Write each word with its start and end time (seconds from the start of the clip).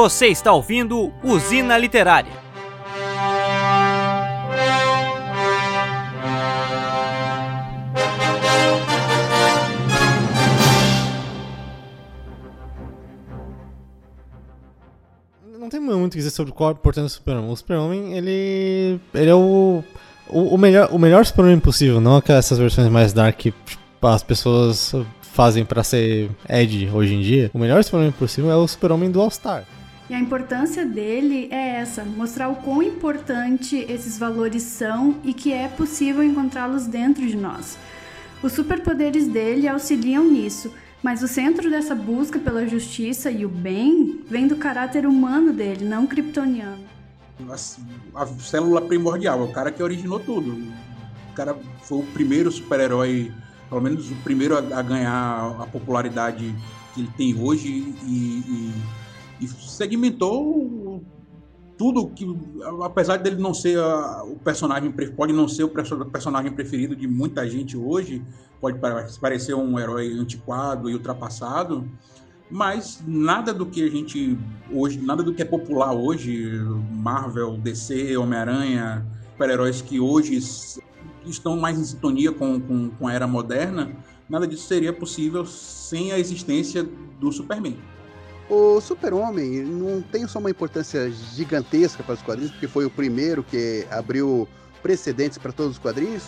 Você 0.00 0.28
está 0.28 0.52
ouvindo 0.52 1.12
Usina 1.24 1.76
Literária. 1.76 2.30
Não 15.58 15.68
tem 15.68 15.80
muito 15.80 16.06
o 16.06 16.10
que 16.10 16.18
dizer 16.18 16.30
sobre 16.30 16.52
qual 16.52 16.68
a 16.68 16.72
importância 16.74 17.08
do 17.08 17.10
Super-Homem. 17.10 17.50
O 17.50 17.56
Super-Homem, 17.56 18.16
ele. 18.16 19.00
ele 19.12 19.30
é 19.30 19.34
o. 19.34 19.82
O, 20.28 20.54
o 20.54 20.58
melhor, 20.58 20.90
o 20.92 20.98
melhor 21.00 21.26
Super-Homem 21.26 21.58
possível, 21.58 22.00
não 22.00 22.14
aquelas 22.14 22.48
versões 22.50 22.88
mais 22.88 23.12
dark 23.12 23.36
que 23.36 23.52
as 24.00 24.22
pessoas 24.22 24.94
fazem 25.20 25.64
pra 25.64 25.82
ser 25.82 26.30
Ed 26.48 26.88
hoje 26.94 27.14
em 27.14 27.20
dia. 27.20 27.50
O 27.52 27.58
melhor 27.58 27.82
Super-Homem 27.82 28.12
possível 28.12 28.48
é 28.48 28.56
o 28.56 28.68
Super-Homem 28.68 29.10
do 29.10 29.20
All-Star. 29.20 29.66
E 30.08 30.14
a 30.14 30.18
importância 30.18 30.86
dele 30.86 31.48
é 31.50 31.76
essa: 31.76 32.04
mostrar 32.04 32.48
o 32.48 32.56
quão 32.56 32.82
importante 32.82 33.76
esses 33.88 34.18
valores 34.18 34.62
são 34.62 35.16
e 35.22 35.34
que 35.34 35.52
é 35.52 35.68
possível 35.68 36.22
encontrá-los 36.22 36.86
dentro 36.86 37.26
de 37.26 37.36
nós. 37.36 37.78
Os 38.42 38.52
superpoderes 38.52 39.26
dele 39.26 39.68
auxiliam 39.68 40.24
nisso, 40.24 40.72
mas 41.02 41.22
o 41.22 41.28
centro 41.28 41.68
dessa 41.68 41.94
busca 41.94 42.38
pela 42.38 42.66
justiça 42.66 43.30
e 43.30 43.44
o 43.44 43.48
bem 43.48 44.20
vem 44.28 44.48
do 44.48 44.56
caráter 44.56 45.06
humano 45.06 45.52
dele, 45.52 45.84
não 45.84 46.06
kryptoniano. 46.06 46.84
A, 47.48 48.22
a 48.22 48.26
célula 48.26 48.80
primordial, 48.80 49.40
é 49.40 49.44
o 49.44 49.52
cara 49.52 49.70
que 49.70 49.82
originou 49.82 50.18
tudo. 50.18 50.52
O 51.30 51.34
cara 51.34 51.56
foi 51.82 51.98
o 51.98 52.06
primeiro 52.06 52.50
super-herói, 52.50 53.32
pelo 53.68 53.80
menos 53.80 54.10
o 54.10 54.14
primeiro 54.16 54.56
a, 54.56 54.78
a, 54.78 54.82
ganhar 54.82 55.56
a 55.60 55.66
popularidade 55.66 56.54
que 56.94 57.00
ele 57.00 57.10
tem 57.16 57.34
hoje 57.38 57.68
e, 57.68 58.06
e, 58.06 58.72
e 59.40 59.48
segmentou 59.48 61.02
tudo 61.76 62.08
que, 62.08 62.26
apesar 62.82 63.18
dele 63.18 63.40
não 63.40 63.54
ser 63.54 63.78
a, 63.78 64.24
o 64.24 64.36
personagem, 64.36 64.92
pode 65.16 65.32
não 65.32 65.46
ser 65.46 65.62
o 65.62 65.68
personagem 65.68 66.52
preferido 66.52 66.96
de 66.96 67.06
muita 67.06 67.48
gente 67.48 67.76
hoje, 67.76 68.22
pode 68.60 68.78
parecer 69.20 69.54
um 69.54 69.78
herói 69.78 70.12
antiquado 70.12 70.90
e 70.90 70.94
ultrapassado, 70.94 71.88
mas 72.50 73.02
nada 73.06 73.54
do 73.54 73.64
que 73.64 73.82
a 73.84 73.90
gente 73.90 74.36
hoje, 74.72 75.00
nada 75.00 75.22
do 75.22 75.32
que 75.32 75.42
é 75.42 75.44
popular 75.44 75.92
hoje, 75.92 76.58
Marvel, 76.90 77.56
DC, 77.58 78.16
Homem-Aranha, 78.16 79.06
super-heróis 79.32 79.80
que 79.80 80.00
hoje 80.00 80.36
estão 81.24 81.56
mais 81.56 81.78
em 81.78 81.84
sintonia 81.84 82.32
com, 82.32 82.60
com, 82.60 82.90
com 82.90 83.06
a 83.06 83.12
era 83.12 83.26
moderna, 83.26 83.92
nada 84.28 84.48
disso 84.48 84.66
seria 84.66 84.92
possível 84.92 85.46
sem 85.46 86.10
a 86.10 86.18
existência 86.18 86.82
do 87.20 87.30
Superman. 87.30 87.78
O 88.50 88.80
Super-Homem 88.80 89.62
não 89.62 90.00
tem 90.00 90.26
só 90.26 90.38
uma 90.38 90.50
importância 90.50 91.10
gigantesca 91.10 92.02
para 92.02 92.14
os 92.14 92.22
quadrinhos, 92.22 92.52
porque 92.52 92.66
foi 92.66 92.86
o 92.86 92.90
primeiro 92.90 93.42
que 93.42 93.86
abriu 93.90 94.48
precedentes 94.82 95.36
para 95.36 95.52
todos 95.52 95.72
os 95.72 95.78
quadrinhos, 95.78 96.24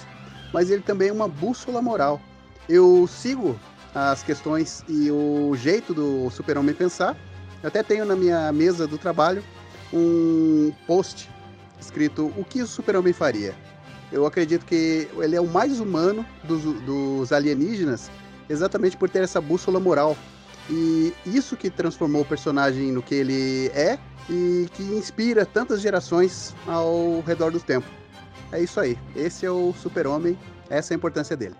mas 0.53 0.71
ele 0.71 0.83
também 0.83 1.09
é 1.09 1.13
uma 1.13 1.29
bússola 1.29 1.81
moral. 1.81 2.21
Eu 2.69 3.07
sigo 3.07 3.59
as 3.95 4.23
questões 4.23 4.85
e 4.87 5.11
o 5.11 5.57
jeito 5.57 5.95
do 5.95 6.29
Super-Homem 6.31 6.75
pensar. 6.75 7.17
Eu 7.63 7.69
até 7.69 7.83
tenho 7.83 8.05
na 8.05 8.15
minha 8.15 8.53
mesa 8.53 8.87
do 8.87 8.99
trabalho 8.99 9.43
um 9.93 10.73
post 10.87 11.29
escrito 11.81 12.33
O 12.37 12.45
que 12.45 12.61
o 12.61 12.67
Super-Homem 12.67 13.15
faria? 13.15 13.55
Eu 14.13 14.27
acredito 14.27 14.67
que 14.67 15.09
ele 15.19 15.37
é 15.37 15.41
o 15.41 15.47
mais 15.47 15.81
humano 15.81 16.27
dos, 16.45 16.63
dos 16.83 17.33
alienígenas, 17.33 18.11
exatamente 18.49 18.97
por 18.97 19.09
ter 19.09 19.23
essa 19.23 19.41
bússola 19.41 19.81
moral 19.81 20.17
e 20.71 21.13
isso 21.27 21.57
que 21.57 21.69
transformou 21.69 22.23
o 22.23 22.25
personagem 22.25 22.93
no 22.93 23.03
que 23.03 23.15
ele 23.15 23.69
é 23.75 23.99
e 24.29 24.69
que 24.75 24.83
inspira 24.83 25.45
tantas 25.45 25.81
gerações 25.81 26.55
ao 26.67 27.21
redor 27.27 27.51
do 27.51 27.59
tempo. 27.59 27.87
É 28.53 28.61
isso 28.61 28.79
aí. 28.79 28.97
Esse 29.17 29.45
é 29.45 29.51
o 29.51 29.73
Super-Homem, 29.73 30.39
essa 30.69 30.93
é 30.93 30.95
a 30.95 30.99
importância 30.99 31.37
dele. 31.37 31.57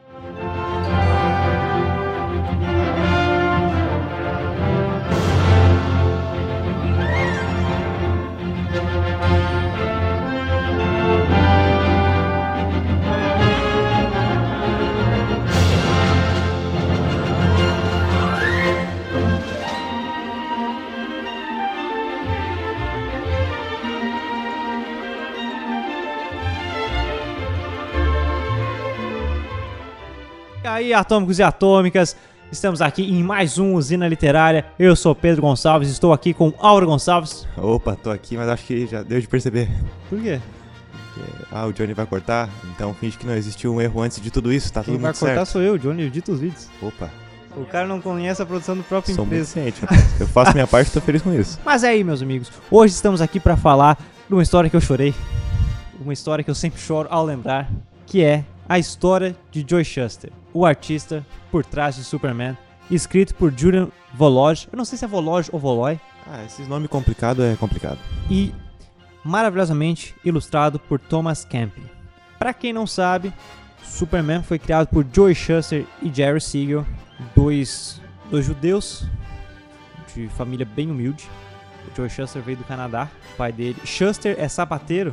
Aí, 30.73 30.93
atômicos 30.95 31.39
e 31.39 31.43
atômicas. 31.43 32.17
Estamos 32.51 32.81
aqui 32.83 33.03
em 33.05 33.23
mais 33.23 33.59
um 33.59 33.75
Usina 33.75 34.09
Literária. 34.09 34.67
Eu 34.79 34.97
sou 34.97 35.15
Pedro 35.15 35.43
Gonçalves, 35.43 35.89
estou 35.89 36.13
aqui 36.13 36.35
com 36.35 36.53
Auro 36.59 36.87
Gonçalves. 36.87 37.47
Opa, 37.57 37.95
tô 37.95 38.11
aqui, 38.11 38.37
mas 38.37 38.49
acho 38.49 38.65
que 38.65 38.87
já 38.87 39.03
deu 39.03 39.21
de 39.21 39.29
perceber. 39.29 39.69
Por 40.09 40.21
quê? 40.21 40.41
Porque, 41.15 41.31
ah, 41.53 41.67
o 41.67 41.73
Johnny 41.73 41.95
vai 41.95 42.07
cortar, 42.07 42.49
então 42.75 42.93
finge 42.95 43.17
que 43.17 43.27
não 43.27 43.35
existiu 43.35 43.73
um 43.75 43.81
erro 43.81 44.03
antes 44.03 44.21
de 44.21 44.31
tudo 44.31 44.53
isso, 44.53 44.73
tá 44.73 44.83
Quem 44.83 44.95
tudo 44.95 45.03
vai 45.03 45.11
muito 45.11 45.21
cortar 45.21 45.35
certo. 45.37 45.49
sou 45.49 45.63
eu, 45.63 45.79
Johnny, 45.79 46.03
edito 46.05 46.33
os 46.33 46.41
vídeos. 46.41 46.69
Opa, 46.83 47.09
O 47.57 47.65
cara 47.67 47.87
não 47.87 48.01
conhece 48.01 48.43
a 48.43 48.47
produção 48.47 48.77
do 48.77 48.83
próprio 48.83 49.15
sou 49.15 49.25
muito 49.25 49.35
empresa. 49.43 49.53
ciente. 49.53 49.81
rapaz. 49.83 50.21
Eu 50.21 50.27
faço 50.27 50.53
minha 50.53 50.67
parte 50.67 50.89
e 50.89 50.93
tô 50.93 51.01
feliz 51.01 51.23
com 51.23 51.33
isso. 51.33 51.59
Mas 51.65 51.85
é 51.85 51.89
aí, 51.91 52.03
meus 52.03 52.21
amigos. 52.23 52.51
Hoje 52.71 52.95
estamos 52.95 53.21
aqui 53.21 53.39
para 53.39 53.57
falar 53.57 53.97
de 54.29 54.35
uma 54.35 54.43
história 54.43 54.69
que 54.69 54.75
eu 54.77 54.81
chorei. 54.81 55.15
Uma 56.01 56.13
história 56.13 56.43
que 56.43 56.51
eu 56.51 56.55
sempre 56.55 56.81
choro 56.81 57.07
ao 57.11 57.25
lembrar, 57.25 57.71
que 58.07 58.25
é 58.25 58.45
a 58.71 58.79
história 58.79 59.35
de 59.51 59.67
Joy 59.69 59.83
Shuster, 59.83 60.31
o 60.55 60.65
artista 60.65 61.27
por 61.51 61.65
trás 61.65 61.97
de 61.97 62.05
Superman, 62.05 62.57
escrito 62.89 63.35
por 63.35 63.53
Julian 63.53 63.89
Voloj. 64.15 64.69
Eu 64.73 64.77
não 64.77 64.85
sei 64.85 64.97
se 64.97 65.05
é 65.05 65.09
Voloj 65.09 65.49
ou 65.51 65.59
Voloy. 65.59 65.99
Ah, 66.25 66.45
esses 66.45 66.69
nomes 66.69 66.89
complicados 66.89 67.45
é 67.45 67.57
complicado. 67.57 67.99
e 68.31 68.55
maravilhosamente 69.25 70.15
ilustrado 70.25 70.79
por 70.79 71.01
Thomas 71.01 71.45
Camp. 71.45 71.73
Para 72.39 72.55
quem 72.55 72.73
não 72.73 72.87
sabe, 72.87 73.33
Superman 73.83 74.45
foi 74.45 74.57
criado 74.57 74.87
por 74.87 75.05
Joey 75.13 75.35
Shuster 75.35 75.85
e 76.01 76.09
Jerry 76.15 76.41
Siegel, 76.41 76.87
dois, 77.35 78.01
dois 78.31 78.47
judeus 78.47 79.05
de 80.15 80.29
família 80.29 80.65
bem 80.65 80.93
humilde. 80.93 81.29
O 81.91 81.97
Joey 81.97 82.09
Shuster 82.09 82.41
veio 82.41 82.59
do 82.59 82.65
Canadá, 82.65 83.09
o 83.35 83.37
pai 83.37 83.51
dele. 83.51 83.79
Shuster 83.85 84.37
é 84.39 84.47
sapateiro, 84.47 85.13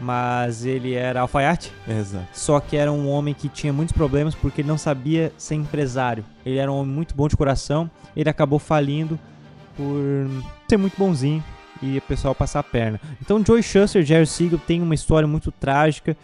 mas 0.00 0.64
ele 0.64 0.94
era 0.94 1.20
alfaiate. 1.20 1.72
Exato. 1.88 2.26
Só 2.32 2.60
que 2.60 2.76
era 2.76 2.92
um 2.92 3.08
homem 3.08 3.34
que 3.34 3.48
tinha 3.48 3.72
muitos 3.72 3.94
problemas 3.94 4.34
porque 4.34 4.60
ele 4.60 4.68
não 4.68 4.78
sabia 4.78 5.32
ser 5.36 5.54
empresário. 5.54 6.24
Ele 6.44 6.58
era 6.58 6.70
um 6.70 6.76
homem 6.76 6.94
muito 6.94 7.14
bom 7.14 7.28
de 7.28 7.36
coração. 7.36 7.90
Ele 8.16 8.28
acabou 8.28 8.58
falindo 8.58 9.18
por 9.76 10.44
ser 10.68 10.76
muito 10.76 10.96
bonzinho 10.96 11.42
e 11.82 11.98
o 11.98 12.02
pessoal 12.02 12.34
passar 12.34 12.60
a 12.60 12.62
perna. 12.62 13.00
Então, 13.20 13.42
Joey 13.44 13.62
Shuster 13.62 14.02
e 14.02 14.04
Jerry 14.04 14.26
Siegel 14.26 14.58
tem 14.58 14.80
uma 14.80 14.94
história 14.94 15.26
muito 15.26 15.52
trágica, 15.52 16.16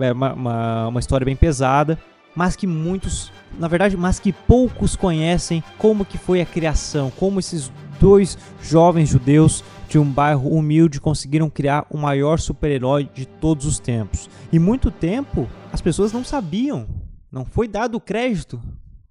é 0.00 0.12
uma, 0.12 0.32
uma, 0.32 0.88
uma 0.88 1.00
história 1.00 1.24
bem 1.24 1.36
pesada, 1.36 1.98
mas 2.34 2.56
que 2.56 2.66
muitos, 2.66 3.32
na 3.58 3.68
verdade, 3.68 3.96
mas 3.96 4.18
que 4.18 4.32
poucos 4.32 4.96
conhecem 4.96 5.62
como 5.78 6.04
que 6.04 6.18
foi 6.18 6.40
a 6.40 6.46
criação, 6.46 7.10
como 7.18 7.40
esses 7.40 7.70
dois 8.00 8.38
jovens 8.62 9.08
judeus 9.08 9.62
de 9.92 9.98
um 9.98 10.10
bairro 10.10 10.48
humilde 10.48 10.98
conseguiram 10.98 11.50
criar 11.50 11.86
o 11.90 11.98
maior 11.98 12.38
super-herói 12.38 13.10
de 13.12 13.26
todos 13.26 13.66
os 13.66 13.78
tempos. 13.78 14.30
E 14.50 14.58
muito 14.58 14.90
tempo 14.90 15.46
as 15.70 15.82
pessoas 15.82 16.14
não 16.14 16.24
sabiam, 16.24 16.88
não 17.30 17.44
foi 17.44 17.68
dado 17.68 18.00
crédito 18.00 18.58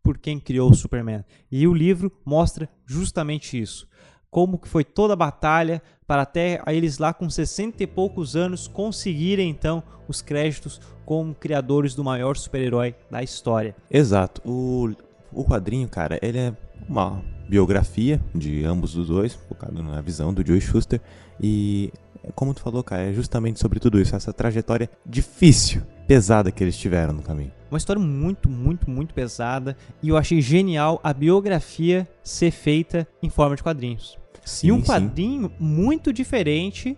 por 0.02 0.18
quem 0.18 0.40
criou 0.40 0.72
o 0.72 0.74
Superman. 0.74 1.24
E 1.52 1.68
o 1.68 1.74
livro 1.74 2.12
mostra 2.26 2.68
justamente 2.84 3.62
isso. 3.62 3.88
Como 4.32 4.58
que 4.58 4.68
foi 4.68 4.84
toda 4.84 5.14
a 5.14 5.16
batalha 5.16 5.84
para 6.08 6.24
até 6.24 6.60
eles 6.70 6.98
lá 6.98 7.14
com 7.14 7.30
60 7.30 7.84
e 7.84 7.86
poucos 7.86 8.36
anos 8.36 8.68
conseguirem 8.68 9.52
então 9.52 9.84
os 10.08 10.20
créditos 10.20 10.82
como 11.06 11.36
criadores 11.36 11.94
do 11.94 12.04
maior 12.04 12.36
super-herói 12.36 12.96
da 13.12 13.22
história. 13.22 13.76
Exato. 13.88 14.42
O, 14.44 14.90
o 15.32 15.46
quadrinho, 15.46 15.88
cara, 15.88 16.18
ele 16.24 16.40
é 16.40 16.54
uma 16.90 17.24
biografia 17.52 18.22
de 18.34 18.64
ambos 18.64 18.96
os 18.96 19.10
dois, 19.10 19.34
focado 19.34 19.84
na 19.84 20.00
visão 20.00 20.34
do 20.34 20.46
Joey 20.46 20.62
Schuster. 20.62 21.02
E, 21.38 21.92
como 22.34 22.54
tu 22.54 22.62
falou, 22.62 22.82
cara, 22.82 23.10
é 23.10 23.12
justamente 23.12 23.60
sobre 23.60 23.78
tudo 23.78 24.00
isso, 24.00 24.16
essa 24.16 24.32
trajetória 24.32 24.90
difícil, 25.06 25.82
pesada 26.08 26.50
que 26.50 26.64
eles 26.64 26.78
tiveram 26.78 27.14
no 27.14 27.22
caminho. 27.22 27.52
Uma 27.70 27.78
história 27.78 28.02
muito, 28.02 28.48
muito, 28.48 28.90
muito 28.90 29.14
pesada 29.14 29.76
e 30.02 30.08
eu 30.08 30.16
achei 30.16 30.40
genial 30.40 31.02
a 31.04 31.12
biografia 31.14 32.08
ser 32.24 32.52
feita 32.52 33.06
em 33.22 33.30
forma 33.30 33.58
de 33.58 33.64
quadrinhos. 33.64 34.18
Sim, 34.46 34.68
e 34.68 34.72
um 34.72 34.80
sim. 34.80 34.86
quadrinho 34.86 35.52
muito 35.60 36.14
diferente 36.14 36.98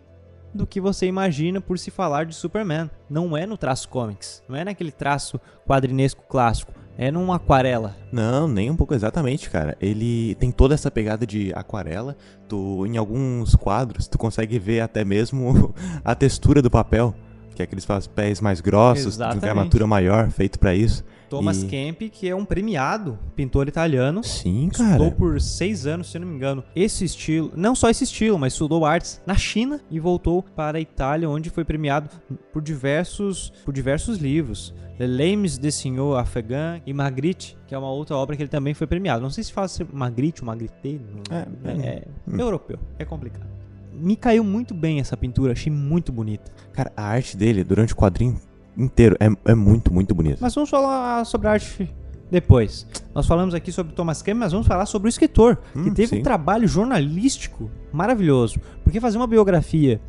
do 0.53 0.67
que 0.67 0.79
você 0.79 1.07
imagina 1.07 1.59
por 1.59 1.79
se 1.79 1.89
falar 1.89 2.27
de 2.27 2.35
Superman. 2.35 2.91
Não 3.09 3.35
é 3.35 3.47
no 3.47 3.57
traço 3.57 3.89
comics, 3.89 4.43
não 4.47 4.55
é 4.55 4.63
naquele 4.63 4.91
traço 4.91 5.41
quadrinesco 5.65 6.23
clássico. 6.29 6.82
É 6.97 7.09
numa 7.09 7.35
aquarela. 7.35 7.95
Não, 8.11 8.47
nem 8.47 8.69
um 8.69 8.75
pouco 8.75 8.93
exatamente, 8.93 9.49
cara. 9.49 9.75
Ele 9.81 10.35
tem 10.35 10.51
toda 10.51 10.75
essa 10.75 10.91
pegada 10.91 11.25
de 11.25 11.51
aquarela. 11.55 12.15
Tu, 12.47 12.85
em 12.85 12.97
alguns 12.97 13.55
quadros, 13.55 14.07
tu 14.07 14.17
consegue 14.17 14.59
ver 14.59 14.81
até 14.81 15.03
mesmo 15.03 15.73
a 16.05 16.13
textura 16.13 16.61
do 16.61 16.69
papel. 16.69 17.15
Que 17.55 17.61
é 17.61 17.65
aqueles 17.65 17.85
papéis 17.85 18.41
mais 18.41 18.61
grossos, 18.61 19.15
de 19.17 19.39
gramatura 19.39 19.85
maior, 19.85 20.29
feito 20.31 20.57
pra 20.57 20.73
isso. 20.73 21.03
Thomas 21.37 21.63
E- 21.63 21.67
Kemp, 21.67 22.01
que 22.11 22.27
é 22.29 22.35
um 22.35 22.45
premiado 22.45 23.17
pintor 23.35 23.67
italiano. 23.67 24.23
Sim, 24.23 24.67
Estudou 24.71 24.97
cara. 24.97 25.11
por 25.11 25.41
seis 25.41 25.85
anos, 25.87 26.11
se 26.11 26.19
não 26.19 26.27
me 26.27 26.35
engano, 26.35 26.63
esse 26.75 27.03
estilo, 27.05 27.51
não 27.55 27.73
só 27.75 27.89
esse 27.89 28.03
estilo, 28.03 28.37
mas 28.37 28.53
estudou 28.53 28.85
artes 28.85 29.21
na 29.25 29.35
China 29.35 29.81
e 29.89 29.99
voltou 29.99 30.43
para 30.43 30.77
a 30.77 30.81
Itália, 30.81 31.29
onde 31.29 31.49
foi 31.49 31.63
premiado 31.63 32.09
por 32.51 32.61
diversos, 32.61 33.51
por 33.65 33.73
diversos 33.73 34.17
livros. 34.17 34.73
Le 34.99 35.07
Lames 35.07 35.57
de 35.57 35.71
Senhor 35.71 36.15
Afeghan 36.19 36.79
e 36.85 36.93
Magritte, 36.93 37.57
que 37.65 37.73
é 37.73 37.77
uma 37.77 37.89
outra 37.89 38.15
obra 38.15 38.35
que 38.35 38.43
ele 38.43 38.49
também 38.49 38.75
foi 38.75 38.85
premiado. 38.85 39.23
Não 39.23 39.29
sei 39.31 39.43
se 39.43 39.51
fala 39.51 39.67
se 39.67 39.83
Magritte 39.91 40.41
ou 40.41 40.45
Magritte, 40.45 40.75
não- 41.29 41.35
É, 41.35 41.87
é, 41.87 42.03
hum. 42.27 42.39
europeu, 42.39 42.77
é 42.99 43.03
complicado. 43.03 43.47
Me 43.91 44.15
caiu 44.15 44.43
muito 44.43 44.73
bem 44.73 44.99
essa 44.99 45.17
pintura, 45.17 45.53
achei 45.53 45.71
muito 45.71 46.11
bonita. 46.11 46.51
Cara, 46.73 46.91
a 46.95 47.03
arte 47.03 47.35
dele, 47.35 47.63
durante 47.63 47.93
o 47.93 47.95
quadrinho 47.95 48.39
inteiro, 48.77 49.15
é, 49.19 49.51
é 49.51 49.55
muito, 49.55 49.93
muito 49.93 50.13
bonita. 50.15 50.37
Mas 50.41 50.53
vamos 50.55 50.69
falar 50.69 51.25
sobre 51.25 51.47
arte 51.47 51.89
depois. 52.31 52.87
Nós 53.13 53.27
falamos 53.27 53.53
aqui 53.53 53.71
sobre 53.71 53.93
Thomas 53.93 54.21
Kemp, 54.21 54.37
mas 54.39 54.51
vamos 54.51 54.65
falar 54.67 54.85
sobre 54.85 55.07
o 55.07 55.09
escritor, 55.09 55.57
que 55.71 55.79
Hum, 55.79 55.93
teve 55.93 56.07
sim. 56.07 56.19
um 56.19 56.23
trabalho 56.23 56.67
jornalístico 56.67 57.69
maravilhoso. 57.91 58.59
Porque 58.83 58.99
fazer 58.99 59.17
uma 59.17 59.27
biografia 59.27 60.01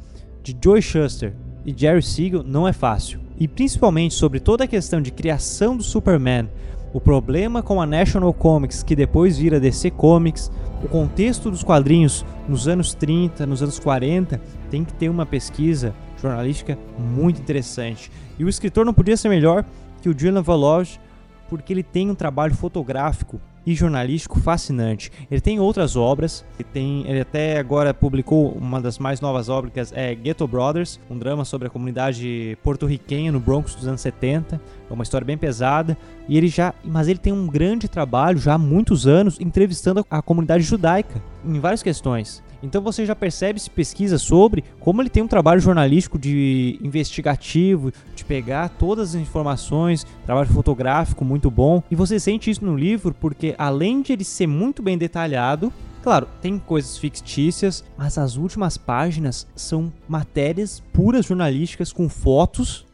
de 0.42 0.56
Joe 0.62 0.80
Shuster 0.80 1.34
e 1.66 1.74
Jerry 1.76 2.02
Siegel 2.02 2.42
não 2.42 2.66
é 2.66 2.72
fácil. 2.72 3.20
E 3.38 3.46
principalmente 3.48 4.14
sobre 4.14 4.40
toda 4.40 4.64
a 4.64 4.66
questão 4.66 5.00
de 5.02 5.10
criação 5.10 5.76
do 5.76 5.82
Superman, 5.82 6.48
o 6.92 7.00
problema 7.00 7.62
com 7.62 7.82
a 7.82 7.86
National 7.86 8.32
Comics, 8.32 8.82
que 8.82 8.94
depois 8.94 9.36
vira 9.36 9.58
DC 9.58 9.90
Comics, 9.90 10.50
o 10.82 10.88
contexto 10.88 11.50
dos 11.50 11.64
quadrinhos 11.64 12.24
nos 12.48 12.68
anos 12.68 12.94
30, 12.94 13.44
nos 13.46 13.62
anos 13.62 13.78
40, 13.80 14.40
tem 14.70 14.84
que 14.84 14.92
ter 14.94 15.08
uma 15.08 15.26
pesquisa 15.26 15.92
jornalística 16.28 16.78
muito 16.98 17.40
interessante. 17.40 18.10
E 18.38 18.44
o 18.44 18.48
escritor 18.48 18.84
não 18.84 18.94
podia 18.94 19.16
ser 19.16 19.28
melhor 19.28 19.64
que 20.00 20.08
o 20.08 20.18
Julian 20.18 20.42
Valoge, 20.42 21.00
porque 21.48 21.72
ele 21.72 21.82
tem 21.82 22.10
um 22.10 22.14
trabalho 22.14 22.54
fotográfico 22.54 23.40
e 23.66 23.74
jornalístico 23.74 24.38
fascinante. 24.40 25.10
Ele 25.30 25.40
tem 25.40 25.58
outras 25.58 25.96
obras, 25.96 26.44
ele, 26.58 26.68
tem, 26.70 27.08
ele 27.08 27.20
até 27.20 27.58
agora 27.58 27.94
publicou 27.94 28.52
uma 28.52 28.80
das 28.80 28.98
mais 28.98 29.20
novas 29.20 29.48
obras, 29.48 29.92
é 29.94 30.14
Ghetto 30.14 30.46
Brothers, 30.46 31.00
um 31.10 31.16
drama 31.16 31.44
sobre 31.44 31.68
a 31.68 31.70
comunidade 31.70 32.58
porto-riquenha 32.62 33.32
no 33.32 33.40
Bronx 33.40 33.74
dos 33.74 33.86
anos 33.86 34.02
70. 34.02 34.60
É 34.90 34.92
uma 34.92 35.02
história 35.02 35.24
bem 35.24 35.38
pesada, 35.38 35.96
e 36.28 36.36
ele 36.36 36.48
já, 36.48 36.74
mas 36.84 37.08
ele 37.08 37.18
tem 37.18 37.32
um 37.32 37.46
grande 37.46 37.88
trabalho 37.88 38.38
já 38.38 38.54
há 38.54 38.58
muitos 38.58 39.06
anos 39.06 39.40
entrevistando 39.40 40.04
a 40.10 40.20
comunidade 40.20 40.62
judaica 40.62 41.22
em 41.44 41.58
várias 41.58 41.82
questões. 41.82 42.43
Então 42.64 42.82
você 42.82 43.04
já 43.04 43.14
percebe 43.14 43.60
se 43.60 43.68
pesquisa 43.68 44.18
sobre 44.18 44.64
como 44.80 45.02
ele 45.02 45.10
tem 45.10 45.22
um 45.22 45.28
trabalho 45.28 45.60
jornalístico 45.60 46.18
de 46.18 46.78
investigativo, 46.82 47.92
de 48.14 48.24
pegar 48.24 48.70
todas 48.70 49.10
as 49.10 49.20
informações, 49.20 50.06
trabalho 50.24 50.48
fotográfico 50.48 51.24
muito 51.24 51.50
bom. 51.50 51.82
E 51.90 51.94
você 51.94 52.18
sente 52.18 52.50
isso 52.50 52.64
no 52.64 52.76
livro 52.76 53.14
porque 53.14 53.54
além 53.58 54.00
de 54.00 54.12
ele 54.12 54.24
ser 54.24 54.46
muito 54.46 54.82
bem 54.82 54.96
detalhado, 54.96 55.72
Claro, 56.02 56.28
tem 56.42 56.58
coisas 56.58 56.98
fictícias, 56.98 57.82
mas 57.96 58.18
as 58.18 58.36
últimas 58.36 58.76
páginas 58.76 59.46
são 59.56 59.90
matérias 60.06 60.82
puras 60.92 61.24
jornalísticas 61.24 61.94
com 61.94 62.10
fotos 62.10 62.84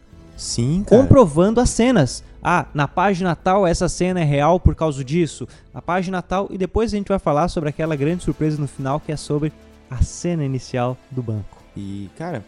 Sim, 0.41 0.83
cara. 0.85 1.03
comprovando 1.03 1.61
as 1.61 1.69
cenas. 1.69 2.25
Ah, 2.43 2.65
na 2.73 2.89
página 2.89 3.37
tal 3.37 3.67
essa 3.67 3.91
cena 3.91 4.21
é 4.21 4.25
real 4.25 4.59
por 4.59 4.75
causa 4.75 5.05
disso. 5.05 5.47
Na 5.75 5.83
página 5.83 6.23
tal 6.23 6.49
e 6.51 6.57
depois 6.57 6.95
a 6.95 6.97
gente 6.97 7.09
vai 7.09 7.19
falar 7.19 7.49
sobre 7.49 7.69
aquela 7.69 7.95
grande 7.95 8.25
surpresa 8.25 8.59
no 8.59 8.67
final 8.67 8.99
que 8.99 9.13
é 9.13 9.17
sobre 9.17 9.53
a 9.91 10.03
cena 10.03 10.43
inicial 10.43 10.97
do 11.11 11.23
banco. 11.23 11.63
E, 11.77 12.09
cara, 12.17 12.43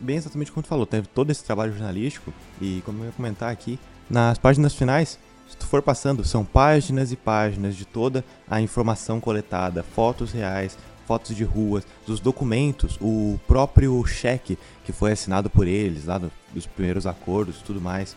bem 0.00 0.16
exatamente 0.16 0.50
como 0.50 0.64
tu 0.64 0.68
falou, 0.68 0.84
teve 0.84 1.06
todo 1.06 1.30
esse 1.30 1.44
trabalho 1.44 1.72
jornalístico 1.72 2.32
e, 2.60 2.82
como 2.84 3.02
eu 3.02 3.06
ia 3.06 3.12
comentar 3.12 3.52
aqui, 3.52 3.78
nas 4.10 4.38
páginas 4.38 4.74
finais, 4.74 5.16
se 5.48 5.56
tu 5.56 5.66
for 5.66 5.80
passando, 5.80 6.24
são 6.24 6.44
páginas 6.44 7.12
e 7.12 7.16
páginas 7.16 7.76
de 7.76 7.84
toda 7.84 8.24
a 8.50 8.60
informação 8.60 9.20
coletada, 9.20 9.84
fotos 9.84 10.32
reais, 10.32 10.76
fotos 11.06 11.34
de 11.36 11.44
ruas, 11.44 11.86
dos 12.06 12.20
documentos, 12.20 12.98
o 13.00 13.38
próprio 13.46 14.04
cheque 14.06 14.58
que 14.84 14.92
foi 14.92 15.12
assinado 15.12 15.48
por 15.48 15.66
eles, 15.66 16.04
lá 16.06 16.18
do- 16.18 16.32
dos 16.52 16.66
primeiros 16.66 17.06
acordos 17.06 17.62
tudo 17.62 17.80
mais. 17.80 18.16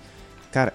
Cara, 0.52 0.74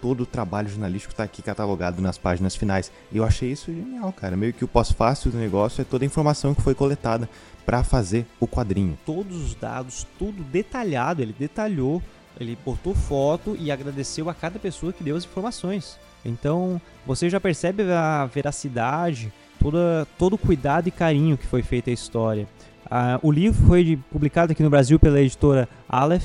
todo 0.00 0.22
o 0.22 0.26
trabalho 0.26 0.68
jornalístico 0.68 1.14
tá 1.14 1.24
aqui 1.24 1.42
catalogado 1.42 2.00
nas 2.02 2.18
páginas 2.18 2.54
finais. 2.56 2.90
E 3.10 3.16
eu 3.18 3.24
achei 3.24 3.50
isso 3.52 3.72
genial, 3.72 4.12
cara. 4.12 4.36
Meio 4.36 4.52
que 4.52 4.64
o 4.64 4.68
pós-fácil 4.68 5.30
do 5.30 5.38
negócio 5.38 5.80
é 5.80 5.84
toda 5.84 6.04
a 6.04 6.06
informação 6.06 6.54
que 6.54 6.62
foi 6.62 6.74
coletada 6.74 7.28
pra 7.64 7.84
fazer 7.84 8.26
o 8.40 8.46
quadrinho. 8.46 8.98
Todos 9.06 9.36
os 9.40 9.54
dados, 9.54 10.06
tudo 10.18 10.42
detalhado, 10.44 11.22
ele 11.22 11.34
detalhou, 11.36 12.02
ele 12.40 12.58
botou 12.64 12.94
foto 12.94 13.56
e 13.58 13.70
agradeceu 13.70 14.28
a 14.28 14.34
cada 14.34 14.58
pessoa 14.58 14.92
que 14.92 15.04
deu 15.04 15.16
as 15.16 15.24
informações. 15.24 15.96
Então, 16.24 16.80
você 17.06 17.28
já 17.28 17.40
percebe 17.40 17.82
a 17.92 18.26
veracidade, 18.26 19.32
toda, 19.62 20.06
todo 20.18 20.34
o 20.34 20.38
cuidado 20.38 20.88
e 20.88 20.90
carinho 20.90 21.36
que 21.38 21.46
foi 21.46 21.62
feita 21.62 21.90
a 21.90 21.92
história. 21.92 22.46
Ah, 22.90 23.18
o 23.22 23.30
livro 23.30 23.66
foi 23.66 23.98
publicado 24.10 24.52
aqui 24.52 24.62
no 24.62 24.68
Brasil 24.70 24.98
pela 24.98 25.20
editora 25.20 25.68
Aleph, 25.88 26.24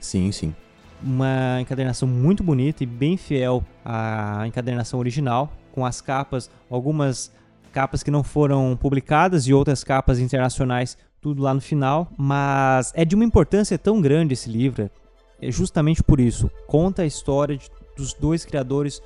Sim, 0.00 0.32
sim. 0.32 0.52
uma 1.02 1.60
encadernação 1.60 2.08
muito 2.08 2.42
bonita 2.42 2.82
e 2.82 2.86
bem 2.86 3.16
fiel 3.16 3.62
à 3.84 4.44
encadernação 4.46 4.98
original, 4.98 5.52
com 5.72 5.86
as 5.86 6.00
capas, 6.00 6.50
algumas 6.68 7.32
capas 7.72 8.02
que 8.02 8.10
não 8.10 8.22
foram 8.24 8.76
publicadas 8.76 9.46
e 9.46 9.54
outras 9.54 9.84
capas 9.84 10.18
internacionais, 10.18 10.98
tudo 11.20 11.40
lá 11.42 11.54
no 11.54 11.60
final. 11.60 12.10
Mas 12.16 12.92
é 12.96 13.04
de 13.04 13.14
uma 13.14 13.24
importância 13.24 13.78
tão 13.78 14.00
grande 14.00 14.34
esse 14.34 14.50
livro, 14.50 14.90
é 15.40 15.50
justamente 15.52 16.02
por 16.02 16.18
isso. 16.18 16.50
Conta 16.66 17.02
a 17.02 17.06
história 17.06 17.56
de- 17.56 17.70
dos 17.96 18.12
dois 18.12 18.44
criadores 18.44 19.00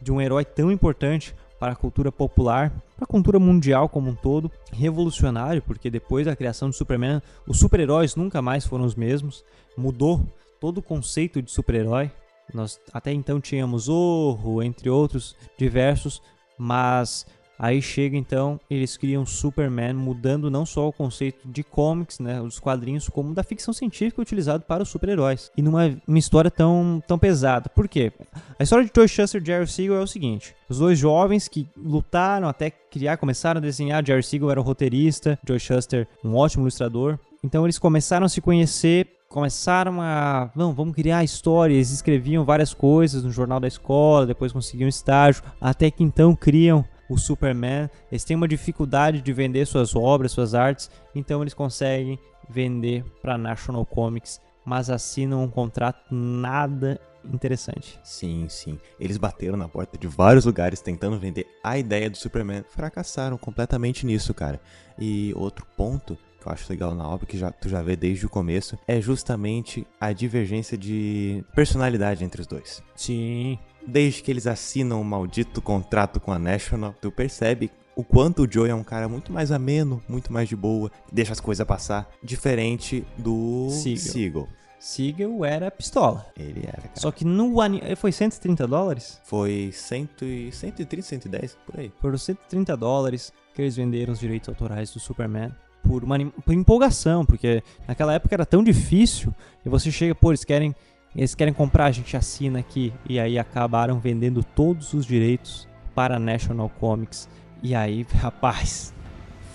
de 0.00 0.10
um 0.10 0.20
herói 0.20 0.44
tão 0.44 0.70
importante 0.72 1.34
para 1.58 1.72
a 1.72 1.76
cultura 1.76 2.12
popular, 2.12 2.70
para 2.96 3.04
a 3.04 3.06
cultura 3.06 3.38
mundial 3.38 3.88
como 3.88 4.10
um 4.10 4.14
todo, 4.14 4.50
revolucionário, 4.72 5.62
porque 5.62 5.90
depois 5.90 6.26
da 6.26 6.36
criação 6.36 6.68
do 6.68 6.74
Superman, 6.74 7.20
os 7.46 7.58
super-heróis 7.58 8.14
nunca 8.16 8.40
mais 8.40 8.64
foram 8.66 8.84
os 8.84 8.94
mesmos, 8.94 9.44
mudou 9.76 10.20
todo 10.60 10.78
o 10.78 10.82
conceito 10.82 11.42
de 11.42 11.50
super-herói. 11.50 12.10
Nós 12.52 12.80
até 12.92 13.12
então 13.12 13.40
tínhamos 13.40 13.84
Zorro, 13.84 14.62
entre 14.62 14.88
outros 14.88 15.36
diversos, 15.56 16.22
mas 16.56 17.26
aí 17.58 17.82
chega 17.82 18.16
então, 18.16 18.60
eles 18.70 18.96
criam 18.96 19.26
Superman, 19.26 19.94
mudando 19.94 20.50
não 20.50 20.64
só 20.64 20.88
o 20.88 20.92
conceito 20.92 21.48
de 21.48 21.62
comics, 21.64 22.18
né, 22.18 22.40
os 22.40 22.58
quadrinhos, 22.58 23.08
como 23.08 23.34
da 23.34 23.42
ficção 23.42 23.74
científica 23.74 24.22
utilizado 24.22 24.64
para 24.64 24.82
os 24.82 24.88
super-heróis. 24.88 25.50
E 25.56 25.62
numa 25.62 25.98
uma 26.06 26.18
história 26.18 26.50
tão, 26.50 27.02
tão 27.06 27.18
pesada. 27.18 27.68
Por 27.68 27.88
quê? 27.88 28.12
A 28.58 28.62
história 28.62 28.84
de 28.84 28.92
Joe 28.94 29.08
Shuster 29.08 29.42
e 29.42 29.44
Jerry 29.44 29.66
Siegel 29.66 29.96
é 29.96 30.02
o 30.02 30.06
seguinte: 30.06 30.54
os 30.68 30.78
dois 30.78 30.98
jovens 30.98 31.48
que 31.48 31.68
lutaram 31.76 32.48
até 32.48 32.70
criar, 32.70 33.16
começaram 33.16 33.58
a 33.58 33.62
desenhar. 33.62 34.04
Jerry 34.04 34.22
Siegel 34.22 34.50
era 34.50 34.60
o 34.60 34.64
roteirista, 34.64 35.38
Joe 35.46 35.58
Shuster, 35.58 36.06
um 36.24 36.34
ótimo 36.34 36.64
ilustrador. 36.64 37.18
Então 37.42 37.64
eles 37.64 37.78
começaram 37.78 38.26
a 38.26 38.28
se 38.28 38.40
conhecer, 38.40 39.06
começaram 39.28 40.00
a. 40.00 40.50
Não, 40.54 40.72
vamos 40.72 40.94
criar 40.94 41.22
histórias. 41.22 41.90
Escreviam 41.90 42.44
várias 42.44 42.74
coisas 42.74 43.22
no 43.22 43.30
jornal 43.30 43.60
da 43.60 43.68
escola, 43.68 44.26
depois 44.26 44.52
conseguiam 44.52 44.88
estágio, 44.88 45.42
até 45.60 45.90
que 45.90 46.02
então 46.02 46.34
criam 46.34 46.84
o 47.08 47.16
Superman. 47.16 47.88
Eles 48.10 48.24
têm 48.24 48.36
uma 48.36 48.48
dificuldade 48.48 49.20
de 49.20 49.32
vender 49.32 49.66
suas 49.66 49.94
obras, 49.94 50.32
suas 50.32 50.54
artes, 50.54 50.90
então 51.14 51.42
eles 51.42 51.54
conseguem 51.54 52.18
vender 52.48 53.04
para 53.20 53.38
National 53.38 53.84
Comics, 53.84 54.40
mas 54.64 54.90
assinam 54.90 55.42
um 55.42 55.48
contrato 55.48 56.14
nada 56.14 57.00
interessante. 57.24 57.98
Sim, 58.02 58.46
sim. 58.48 58.78
Eles 58.98 59.16
bateram 59.16 59.56
na 59.56 59.68
porta 59.68 59.98
de 59.98 60.06
vários 60.06 60.44
lugares 60.44 60.80
tentando 60.80 61.18
vender 61.18 61.46
a 61.62 61.78
ideia 61.78 62.08
do 62.08 62.16
Superman. 62.16 62.64
Fracassaram 62.68 63.36
completamente 63.36 64.06
nisso, 64.06 64.32
cara. 64.32 64.60
E 64.98 65.32
outro 65.36 65.66
ponto 65.76 66.16
que 66.40 66.46
eu 66.46 66.52
acho 66.52 66.70
legal 66.70 66.94
na 66.94 67.06
obra, 67.06 67.26
que 67.26 67.36
já, 67.36 67.50
tu 67.50 67.68
já 67.68 67.82
vê 67.82 67.96
desde 67.96 68.24
o 68.24 68.30
começo, 68.30 68.78
é 68.86 69.00
justamente 69.00 69.86
a 70.00 70.12
divergência 70.12 70.78
de 70.78 71.44
personalidade 71.54 72.24
entre 72.24 72.40
os 72.40 72.46
dois. 72.46 72.82
Sim, 72.94 73.58
Desde 73.88 74.22
que 74.22 74.30
eles 74.30 74.46
assinam 74.46 75.00
o 75.00 75.04
maldito 75.04 75.62
contrato 75.62 76.20
com 76.20 76.30
a 76.30 76.38
National, 76.38 76.94
tu 77.00 77.10
percebe 77.10 77.70
o 77.96 78.04
quanto 78.04 78.42
o 78.42 78.52
Joe 78.52 78.68
é 78.68 78.74
um 78.74 78.84
cara 78.84 79.08
muito 79.08 79.32
mais 79.32 79.50
ameno, 79.50 80.02
muito 80.06 80.30
mais 80.30 80.46
de 80.46 80.54
boa, 80.54 80.90
deixa 81.10 81.32
as 81.32 81.40
coisas 81.40 81.66
passar, 81.66 82.06
diferente 82.22 83.02
do 83.16 83.70
Siegel. 83.70 84.12
Siegel. 84.12 84.48
Siegel 84.78 85.44
era 85.44 85.70
pistola. 85.70 86.26
Ele 86.38 86.64
era, 86.64 86.82
cara. 86.82 86.92
Só 86.94 87.10
que 87.10 87.24
no 87.24 87.62
anime. 87.62 87.96
Foi 87.96 88.12
130 88.12 88.66
dólares? 88.66 89.20
Foi 89.24 89.70
100 89.72 90.08
e 90.20 90.52
130, 90.52 91.02
110, 91.02 91.58
por 91.66 91.80
aí. 91.80 91.90
Foram 91.98 92.18
130 92.18 92.76
dólares 92.76 93.32
que 93.54 93.62
eles 93.62 93.74
venderam 93.74 94.12
os 94.12 94.20
direitos 94.20 94.50
autorais 94.50 94.92
do 94.92 95.00
Superman. 95.00 95.50
Por, 95.82 96.04
uma, 96.04 96.18
por 96.44 96.52
empolgação, 96.52 97.24
porque 97.24 97.62
naquela 97.86 98.12
época 98.12 98.34
era 98.34 98.44
tão 98.44 98.62
difícil. 98.62 99.34
E 99.64 99.68
você 99.68 99.90
chega, 99.90 100.14
pô, 100.14 100.30
eles 100.30 100.44
querem 100.44 100.74
Eles 101.14 101.34
querem 101.34 101.54
comprar, 101.54 101.86
a 101.86 101.90
gente 101.90 102.16
assina 102.16 102.58
aqui. 102.58 102.92
E 103.08 103.18
aí 103.18 103.38
acabaram 103.38 103.98
vendendo 103.98 104.42
todos 104.42 104.92
os 104.94 105.06
direitos 105.06 105.68
para 105.94 106.16
a 106.16 106.18
National 106.18 106.68
Comics. 106.68 107.28
E 107.62 107.74
aí, 107.74 108.06
rapaz, 108.14 108.94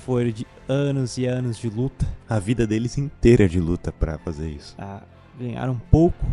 foram 0.05 0.29
de 0.29 0.45
anos 0.67 1.17
e 1.17 1.25
anos 1.25 1.57
de 1.57 1.69
luta. 1.69 2.05
A 2.27 2.39
vida 2.39 2.65
deles 2.65 2.97
inteira 2.97 3.47
de 3.47 3.59
luta 3.59 3.91
pra 3.91 4.17
fazer 4.17 4.49
isso. 4.49 4.75
Ah, 4.77 5.01
ganharam 5.39 5.79
pouco, 5.91 6.25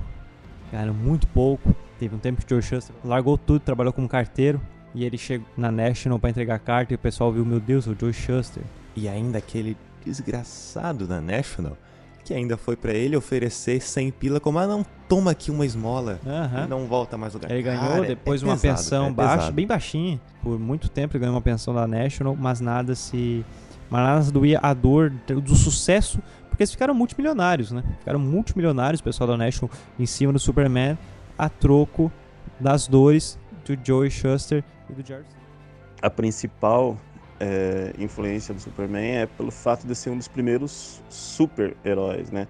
ganharam 0.72 0.94
muito 0.94 1.26
pouco. 1.28 1.74
Teve 1.98 2.14
um 2.14 2.18
tempo 2.18 2.44
que 2.44 2.46
o 2.46 2.60
Joe 2.60 2.62
Shuster 2.62 2.94
largou 3.04 3.36
tudo, 3.36 3.60
trabalhou 3.60 3.92
como 3.92 4.08
carteiro. 4.08 4.60
E 4.94 5.04
ele 5.04 5.16
chegou 5.16 5.46
na 5.56 5.70
National 5.70 6.18
para 6.18 6.30
entregar 6.30 6.56
a 6.56 6.58
carta 6.58 6.92
e 6.92 6.96
o 6.96 6.98
pessoal 6.98 7.30
viu, 7.30 7.44
meu 7.44 7.60
Deus, 7.60 7.86
o 7.86 7.96
Joe 7.98 8.12
Shuster. 8.12 8.62
E 8.96 9.08
ainda 9.08 9.38
aquele 9.38 9.76
desgraçado 10.04 11.06
da 11.06 11.20
National 11.20 11.76
que 12.24 12.34
ainda 12.34 12.56
foi 12.56 12.76
pra 12.76 12.92
ele 12.92 13.16
oferecer 13.16 13.80
100 13.80 14.10
pila 14.12 14.40
como, 14.40 14.58
ah 14.58 14.66
não, 14.66 14.84
toma 15.08 15.30
aqui 15.30 15.50
uma 15.50 15.66
esmola 15.66 16.20
e 16.24 16.68
não 16.68 16.86
volta 16.86 17.16
mais 17.16 17.34
o 17.34 17.38
lugar. 17.38 17.50
Ele 17.50 17.62
ganhou 17.62 17.88
Cara, 17.88 18.06
depois 18.06 18.42
é 18.42 18.46
uma 18.46 18.56
pesado, 18.56 18.78
pensão 18.78 19.06
é 19.06 19.10
baixa, 19.10 19.50
bem 19.50 19.66
baixinha. 19.66 20.20
Por 20.42 20.58
muito 20.58 20.88
tempo 20.88 21.16
ele 21.16 21.20
ganhou 21.20 21.34
uma 21.34 21.42
pensão 21.42 21.74
da 21.74 21.86
National, 21.86 22.36
mas 22.38 22.60
nada 22.60 22.94
se. 22.94 23.44
Mas 23.90 24.02
nada 24.02 24.22
se 24.22 24.32
doía 24.32 24.60
a 24.62 24.72
dor 24.72 25.10
do 25.10 25.56
sucesso, 25.56 26.22
porque 26.48 26.62
eles 26.62 26.70
ficaram 26.70 26.94
multimilionários, 26.94 27.72
né? 27.72 27.82
Ficaram 27.98 28.20
multimilionários, 28.20 29.00
o 29.00 29.04
pessoal 29.04 29.26
da 29.26 29.36
National, 29.36 29.68
em 29.98 30.06
cima 30.06 30.32
do 30.32 30.38
Superman, 30.38 30.96
a 31.36 31.48
troco 31.48 32.12
das 32.60 32.86
dores 32.86 33.36
do 33.64 33.76
Joey 33.82 34.10
Shuster 34.10 34.62
e 34.88 34.92
do 34.92 35.06
Jared. 35.06 35.26
a 36.00 36.08
principal 36.08 36.96
é, 37.40 37.94
influência 37.98 38.52
do 38.52 38.60
Superman 38.60 39.22
é 39.22 39.26
pelo 39.26 39.50
fato 39.50 39.86
de 39.86 39.94
ser 39.94 40.10
um 40.10 40.18
dos 40.18 40.28
primeiros 40.28 41.02
super-heróis, 41.08 42.30
né? 42.30 42.46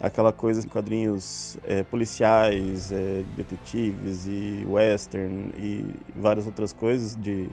Aquela 0.00 0.32
coisa 0.32 0.62
de 0.62 0.68
quadrinhos 0.68 1.58
é, 1.64 1.82
policiais, 1.82 2.90
é, 2.90 3.22
detetives 3.36 4.26
e 4.26 4.64
western 4.66 5.52
e 5.58 5.84
várias 6.16 6.46
outras 6.46 6.72
coisas 6.72 7.14
de 7.16 7.50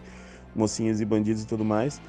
mocinhas 0.56 1.02
e 1.02 1.06
bandidos 1.06 1.44
e 1.44 1.48
tudo 1.48 1.66
mais. 1.66 2.00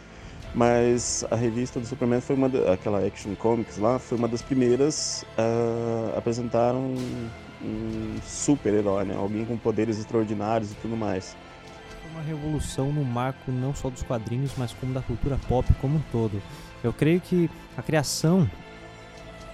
Mas 0.55 1.25
a 1.31 1.37
revista 1.37 1.81
do 1.81 1.87
Superman 1.87 2.21
foi 2.21 2.37
uma 2.37 2.49
da, 2.49 2.73
aquela 2.73 3.05
Action 3.05 3.35
Comics 3.35 3.79
lá 3.79 3.99
foi 3.99 4.17
uma 4.17 4.29
das 4.29 4.41
primeiras 4.41 5.25
a 5.37 6.19
apresentar 6.19 6.75
um, 6.75 6.95
um 7.63 8.17
super-herói, 8.25 9.05
né? 9.05 9.15
Alguém 9.17 9.45
com 9.45 9.57
poderes 9.59 9.99
extraordinários 9.99 10.73
e 10.73 10.75
tudo 10.77 10.97
mais. 10.97 11.37
Uma 12.12 12.23
revolução 12.23 12.93
no 12.93 13.05
marco 13.05 13.50
não 13.53 13.75
só 13.75 13.91
dos 13.91 14.03
quadrinhos, 14.03 14.53
mas 14.57 14.73
como 14.73 14.93
da 14.93 15.00
cultura 15.03 15.38
pop 15.49 15.67
como 15.81 15.97
um 15.97 16.03
todo. 16.11 16.41
Eu 16.83 16.93
creio 16.93 17.21
que 17.21 17.50
a 17.77 17.83
criação, 17.83 18.49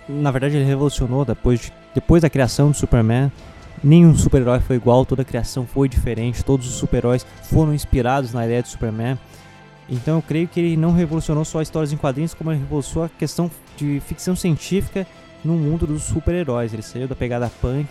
na 0.09 0.31
verdade, 0.31 0.57
ele 0.57 0.65
revolucionou 0.65 1.25
depois, 1.25 1.61
de- 1.61 1.73
depois 1.95 2.23
da 2.23 2.31
criação 2.31 2.71
do 2.71 2.77
Superman. 2.77 3.31
Nenhum 3.83 4.15
super-herói 4.17 4.61
foi 4.61 4.77
igual, 4.77 5.05
toda 5.05 5.23
a 5.23 5.25
criação 5.25 5.67
foi 5.67 5.89
diferente, 5.89 6.45
todos 6.45 6.67
os 6.67 6.75
super-heróis 6.75 7.27
foram 7.45 7.75
inspirados 7.75 8.33
na 8.33 8.45
ideia 8.47 8.63
do 8.63 8.69
Superman. 8.69 9.19
Então 9.91 10.17
eu 10.17 10.23
creio 10.23 10.49
que 10.49 10.59
ele 10.61 10.77
não 10.77 10.93
revolucionou 10.93 11.45
só 11.45 11.61
histórias 11.61 11.93
em 11.93 11.97
quadrinhos, 11.97 12.33
como 12.33 12.51
ele 12.51 12.61
revolucionou 12.61 13.05
a 13.07 13.09
questão 13.19 13.51
de 13.77 14.01
ficção 14.07 14.35
científica 14.35 15.07
no 15.45 15.55
mundo 15.55 15.87
dos 15.87 16.05
super-heróis. 16.05 16.73
Ele 16.73 16.83
saiu 16.83 17.07
da 17.07 17.15
pegada 17.15 17.51
punk, 17.61 17.87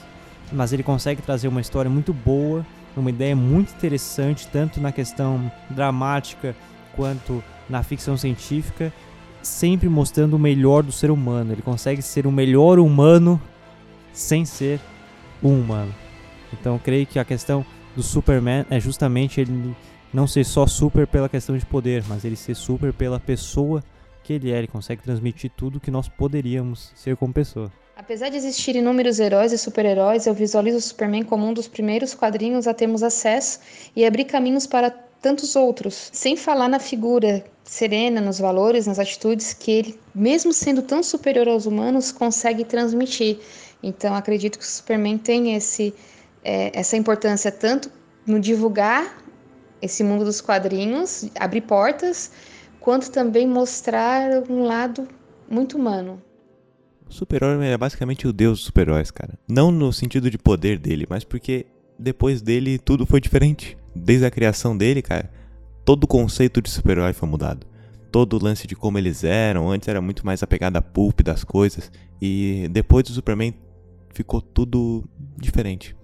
mas 0.52 0.74
ele 0.74 0.82
consegue 0.82 1.22
trazer 1.22 1.48
uma 1.48 1.62
história 1.62 1.92
muito 1.92 2.12
boa, 2.12 2.66
uma 3.02 3.10
ideia 3.10 3.36
muito 3.36 3.74
interessante, 3.74 4.48
tanto 4.48 4.80
na 4.80 4.92
questão 4.92 5.52
dramática 5.70 6.56
quanto 6.96 7.44
na 7.70 7.82
ficção 7.82 8.16
científica, 8.18 8.94
sempre 9.42 9.90
mostrando 9.90 10.36
o 10.36 10.40
melhor 10.40 10.84
do 10.84 10.92
ser 10.92 11.12
humano. 11.12 11.52
Ele 11.52 11.62
consegue 11.62 12.02
ser 12.02 12.28
o 12.28 12.32
melhor 12.32 12.80
humano 12.80 13.42
sem 14.12 14.46
ser 14.46 14.80
um 15.42 15.60
humano. 15.60 15.94
Então 16.52 16.80
creio 16.80 17.06
que 17.06 17.20
a 17.20 17.26
questão 17.26 17.66
do 17.96 18.04
Superman 18.04 18.66
é 18.70 18.80
justamente 18.80 19.42
ele 19.42 19.76
não 20.14 20.28
ser 20.28 20.46
só 20.46 20.68
super 20.68 21.08
pela 21.08 21.28
questão 21.28 21.58
de 21.58 21.66
poder, 21.66 22.04
mas 22.08 22.24
ele 22.24 22.36
ser 22.36 22.56
super 22.56 22.94
pela 22.94 23.20
pessoa 23.20 23.84
que 24.24 24.34
ele 24.34 24.52
é. 24.52 24.58
Ele 24.60 24.68
consegue 24.68 25.02
transmitir 25.02 25.52
tudo 25.56 25.80
que 25.80 25.92
nós 25.92 26.08
poderíamos 26.08 26.92
ser 26.96 27.18
como 27.18 27.34
pessoa. 27.34 27.72
Apesar 27.96 28.30
de 28.30 28.38
existirem 28.38 28.82
inúmeros 28.82 29.20
heróis 29.20 29.52
e 29.52 29.58
super-heróis, 29.58 30.26
eu 30.26 30.34
visualizo 30.34 30.78
o 30.78 30.82
Superman 30.82 31.24
como 31.24 31.46
um 31.46 31.54
dos 31.54 31.68
primeiros 31.68 32.16
quadrinhos 32.16 32.68
a 32.68 32.74
termos 32.74 33.04
acesso 33.04 33.60
e 33.96 34.04
abrir 34.04 34.26
caminhos 34.26 34.66
para 34.66 34.90
tantos 34.90 35.56
outros. 35.56 36.10
Sem 36.12 36.36
falar 36.36 36.68
na 36.68 36.80
figura 36.80 37.46
serena, 37.64 38.20
nos 38.20 38.40
valores, 38.40 38.88
nas 38.88 38.98
atitudes 38.98 39.54
que 39.54 39.72
ele, 39.72 40.00
mesmo 40.14 40.52
sendo 40.52 40.82
tão 40.82 41.04
superior 41.04 41.48
aos 41.48 41.68
humanos, 41.68 42.12
consegue 42.12 42.66
transmitir. 42.66 43.40
Então, 43.82 44.16
acredito 44.16 44.58
que 44.58 44.66
o 44.66 44.68
Superman 44.68 45.20
tem 45.20 45.56
esse, 45.56 45.94
é, 46.44 46.72
essa 46.74 46.98
importância 46.98 47.52
tanto 47.52 47.92
no 48.26 48.40
divulgar 48.40 49.24
esse 49.80 50.04
mundo 50.04 50.26
dos 50.26 50.42
quadrinhos, 50.42 51.30
abrir 51.40 51.62
portas, 51.62 52.32
quanto 52.80 53.12
também 53.12 53.48
mostrar 53.48 54.44
um 54.50 54.64
lado 54.64 55.08
muito 55.48 55.78
humano. 55.78 56.20
O 57.14 57.16
super-herói 57.16 57.68
é 57.68 57.78
basicamente 57.78 58.28
o 58.28 58.34
deus 58.34 58.58
dos 58.58 58.66
super-heróis, 58.66 59.12
cara. 59.12 59.38
Não 59.48 59.70
no 59.70 59.94
sentido 59.94 60.32
de 60.32 60.38
poder 60.40 60.80
dele, 60.80 61.06
mas 61.08 61.24
porque 61.24 61.68
depois 61.98 62.42
dele 62.42 62.80
tudo 62.80 63.06
foi 63.06 63.22
diferente. 63.22 63.78
Desde 63.96 64.26
a 64.26 64.32
criação 64.32 64.76
dele, 64.76 65.00
cara, 65.00 65.32
todo 65.86 66.06
o 66.06 66.08
conceito 66.08 66.60
de 66.60 66.72
super-herói 66.72 67.14
foi 67.14 67.30
mudado. 67.30 67.68
Todo 68.12 68.34
o 68.34 68.44
lance 68.44 68.66
de 68.66 68.76
como 68.76 68.98
eles 68.98 69.24
eram, 69.24 69.70
antes 69.70 69.88
era 69.88 70.02
muito 70.02 70.26
mais 70.26 70.42
a 70.42 70.48
pegada 70.48 70.82
pulp 70.82 71.22
das 71.22 71.44
coisas. 71.44 71.92
E 72.20 72.68
depois 72.72 73.04
do 73.04 73.12
Superman 73.12 73.54
ficou 74.12 74.42
tudo 74.42 75.04
diferente. 75.38 75.96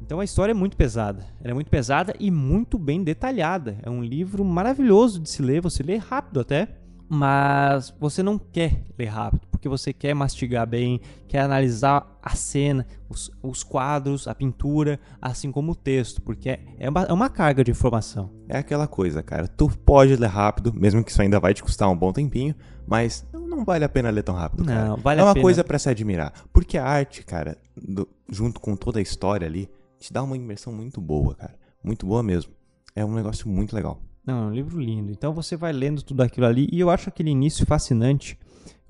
Então 0.00 0.18
a 0.18 0.24
história 0.24 0.52
é 0.52 0.54
muito 0.54 0.78
pesada. 0.78 1.26
Ela 1.42 1.50
é 1.50 1.54
muito 1.54 1.70
pesada 1.70 2.14
e 2.18 2.30
muito 2.30 2.78
bem 2.78 3.04
detalhada. 3.04 3.76
É 3.82 3.90
um 3.90 4.02
livro 4.02 4.42
maravilhoso 4.46 5.20
de 5.20 5.28
se 5.28 5.42
ler, 5.42 5.60
você 5.60 5.82
lê 5.82 5.96
rápido 5.96 6.40
até, 6.40 6.68
mas 7.06 7.94
você 8.00 8.22
não 8.22 8.38
quer 8.38 8.82
ler 8.98 9.08
rápido, 9.08 9.46
porque 9.62 9.68
você 9.68 9.92
quer 9.92 10.12
mastigar 10.12 10.66
bem, 10.66 11.00
quer 11.28 11.38
analisar 11.42 12.18
a 12.20 12.34
cena, 12.34 12.84
os, 13.08 13.30
os 13.40 13.62
quadros, 13.62 14.26
a 14.26 14.34
pintura, 14.34 14.98
assim 15.20 15.52
como 15.52 15.70
o 15.70 15.74
texto, 15.76 16.20
porque 16.20 16.50
é, 16.50 16.60
é 16.80 16.90
uma, 16.90 17.02
é 17.04 17.12
uma 17.12 17.30
carga 17.30 17.62
de 17.62 17.70
informação. 17.70 18.28
É 18.48 18.58
aquela 18.58 18.88
coisa, 18.88 19.22
cara. 19.22 19.46
Tu 19.46 19.68
pode 19.68 20.16
ler 20.16 20.26
rápido, 20.26 20.72
mesmo 20.74 21.04
que 21.04 21.12
isso 21.12 21.22
ainda 21.22 21.38
vai 21.38 21.54
te 21.54 21.62
custar 21.62 21.88
um 21.88 21.96
bom 21.96 22.12
tempinho, 22.12 22.56
mas 22.88 23.24
não, 23.32 23.64
vale 23.64 23.84
a 23.84 23.88
pena 23.88 24.10
ler 24.10 24.24
tão 24.24 24.34
rápido, 24.34 24.64
cara. 24.64 24.88
Não, 24.88 24.96
vale 24.96 25.20
é 25.20 25.24
uma 25.24 25.34
coisa 25.40 25.62
pra 25.62 25.78
se 25.78 25.88
admirar. 25.88 26.32
Porque 26.52 26.76
a 26.76 26.84
arte, 26.84 27.22
cara, 27.24 27.56
do- 27.80 28.08
junto 28.28 28.58
com 28.58 28.74
toda 28.74 28.98
a 28.98 29.02
história 29.02 29.46
ali, 29.46 29.70
te 30.00 30.12
dá 30.12 30.24
uma 30.24 30.36
imersão 30.36 30.72
muito 30.72 31.00
boa, 31.00 31.36
cara. 31.36 31.54
Muito 31.84 32.04
boa 32.04 32.20
mesmo. 32.20 32.50
É 32.96 33.04
um 33.04 33.14
negócio 33.14 33.48
muito 33.48 33.76
legal. 33.76 34.02
Não, 34.26 34.44
é 34.44 34.46
um 34.48 34.54
livro 34.54 34.80
lindo. 34.80 35.12
Então 35.12 35.32
você 35.32 35.56
vai 35.56 35.72
lendo 35.72 36.02
tudo 36.02 36.20
aquilo 36.22 36.46
ali 36.46 36.68
e 36.72 36.80
eu 36.80 36.90
acho 36.90 37.08
aquele 37.08 37.30
início 37.30 37.64
fascinante. 37.64 38.36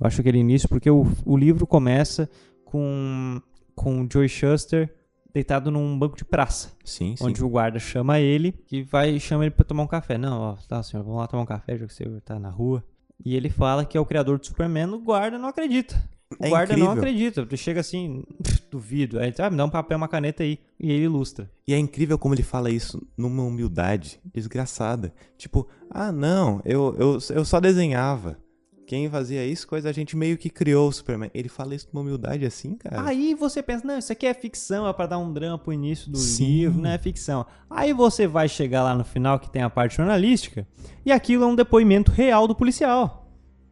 Eu 0.03 0.09
acho 0.09 0.21
aquele 0.21 0.39
início 0.39 0.69
porque 0.69 0.91
o, 0.91 1.07
o 1.25 1.37
livro 1.37 1.65
começa 1.65 2.29
com, 2.65 3.41
com 3.73 4.03
o 4.03 4.09
Joey 4.13 4.29
Shuster 4.29 4.93
deitado 5.33 5.71
num 5.71 5.97
banco 5.97 6.17
de 6.17 6.25
praça. 6.25 6.73
Sim, 6.85 7.15
sim. 7.15 7.25
onde 7.25 7.43
o 7.43 7.49
guarda 7.49 7.79
chama 7.79 8.19
ele 8.19 8.53
e 8.71 8.83
vai 8.83 9.21
chama 9.21 9.45
ele 9.45 9.53
pra 9.53 9.65
tomar 9.65 9.85
um 9.85 9.87
café. 9.87 10.19
Não, 10.19 10.41
ó, 10.41 10.57
tá, 10.69 10.83
senhor, 10.83 11.05
vamos 11.05 11.21
lá 11.21 11.29
tomar 11.29 11.45
um 11.45 11.47
café, 11.47 11.79
já 11.79 11.87
que 11.87 11.95
você 11.95 12.05
tá 12.25 12.37
na 12.37 12.51
rua. 12.51 12.85
E 13.25 13.37
ele 13.37 13.49
fala 13.49 13.85
que 13.85 13.97
é 13.97 14.01
o 14.01 14.05
criador 14.05 14.41
do 14.41 14.47
Superman, 14.47 14.89
o 14.89 14.99
guarda 14.99 15.39
não 15.39 15.49
acredita. 15.49 15.95
O 16.41 16.45
É 16.45 16.49
guarda 16.49 16.77
não 16.77 16.87
incrível. 16.87 17.03
acredita. 17.03 17.47
Tu 17.47 17.57
chega 17.57 17.79
assim, 17.79 18.25
duvido. 18.73 19.21
Aí 19.21 19.33
ah, 19.39 19.51
me 19.51 19.57
dá 19.57 19.65
um 19.65 19.71
papel, 19.71 19.97
uma 19.97 20.09
caneta 20.09 20.43
aí. 20.43 20.59
E 20.81 20.91
ele 20.91 21.05
ilustra. 21.05 21.49
E 21.69 21.73
é 21.75 21.79
incrível 21.79 22.19
como 22.19 22.35
ele 22.35 22.43
fala 22.43 22.71
isso 22.71 23.01
numa 23.17 23.45
humildade 23.45 24.21
desgraçada. 24.35 25.15
Tipo, 25.39 25.69
ah, 25.89 26.11
não, 26.11 26.61
eu, 26.65 26.97
eu, 26.99 27.19
eu 27.31 27.45
só 27.45 27.61
desenhava. 27.61 28.42
Quem 28.87 29.09
fazia 29.09 29.45
isso, 29.47 29.67
coisa 29.67 29.89
a 29.89 29.93
gente 29.93 30.17
meio 30.17 30.37
que 30.37 30.51
criou 30.51 30.89
o 30.89 30.93
Superman. 30.93 31.31
Ele 31.33 31.49
fala 31.49 31.75
isso 31.75 31.89
numa 31.93 32.03
humildade 32.03 32.45
assim, 32.45 32.75
cara. 32.75 33.03
Aí 33.07 33.35
você 33.35 33.63
pensa, 33.63 33.87
não, 33.87 33.99
isso 33.99 34.13
aqui 34.13 34.27
é 34.27 34.35
ficção, 34.35 34.87
é 34.87 34.93
pra 34.93 35.07
dar 35.07 35.19
um 35.19 35.33
drama 35.33 35.57
pro 35.57 35.73
início 35.73 36.11
do 36.11 36.19
Sim. 36.19 36.45
livro, 36.45 36.83
não 36.83 36.91
é 36.91 36.99
ficção. 36.99 37.47
Aí 37.71 37.93
você 37.93 38.27
vai 38.27 38.49
chegar 38.49 38.83
lá 38.83 38.95
no 38.95 39.05
final 39.05 39.39
que 39.39 39.51
tem 39.51 39.63
a 39.63 39.71
parte 39.71 39.97
jornalística 39.97 40.67
e 41.07 41.13
aquilo 41.13 41.45
é 41.45 41.47
um 41.47 41.55
depoimento 41.55 42.11
real 42.11 42.47
do 42.47 42.55
policial. 42.55 43.27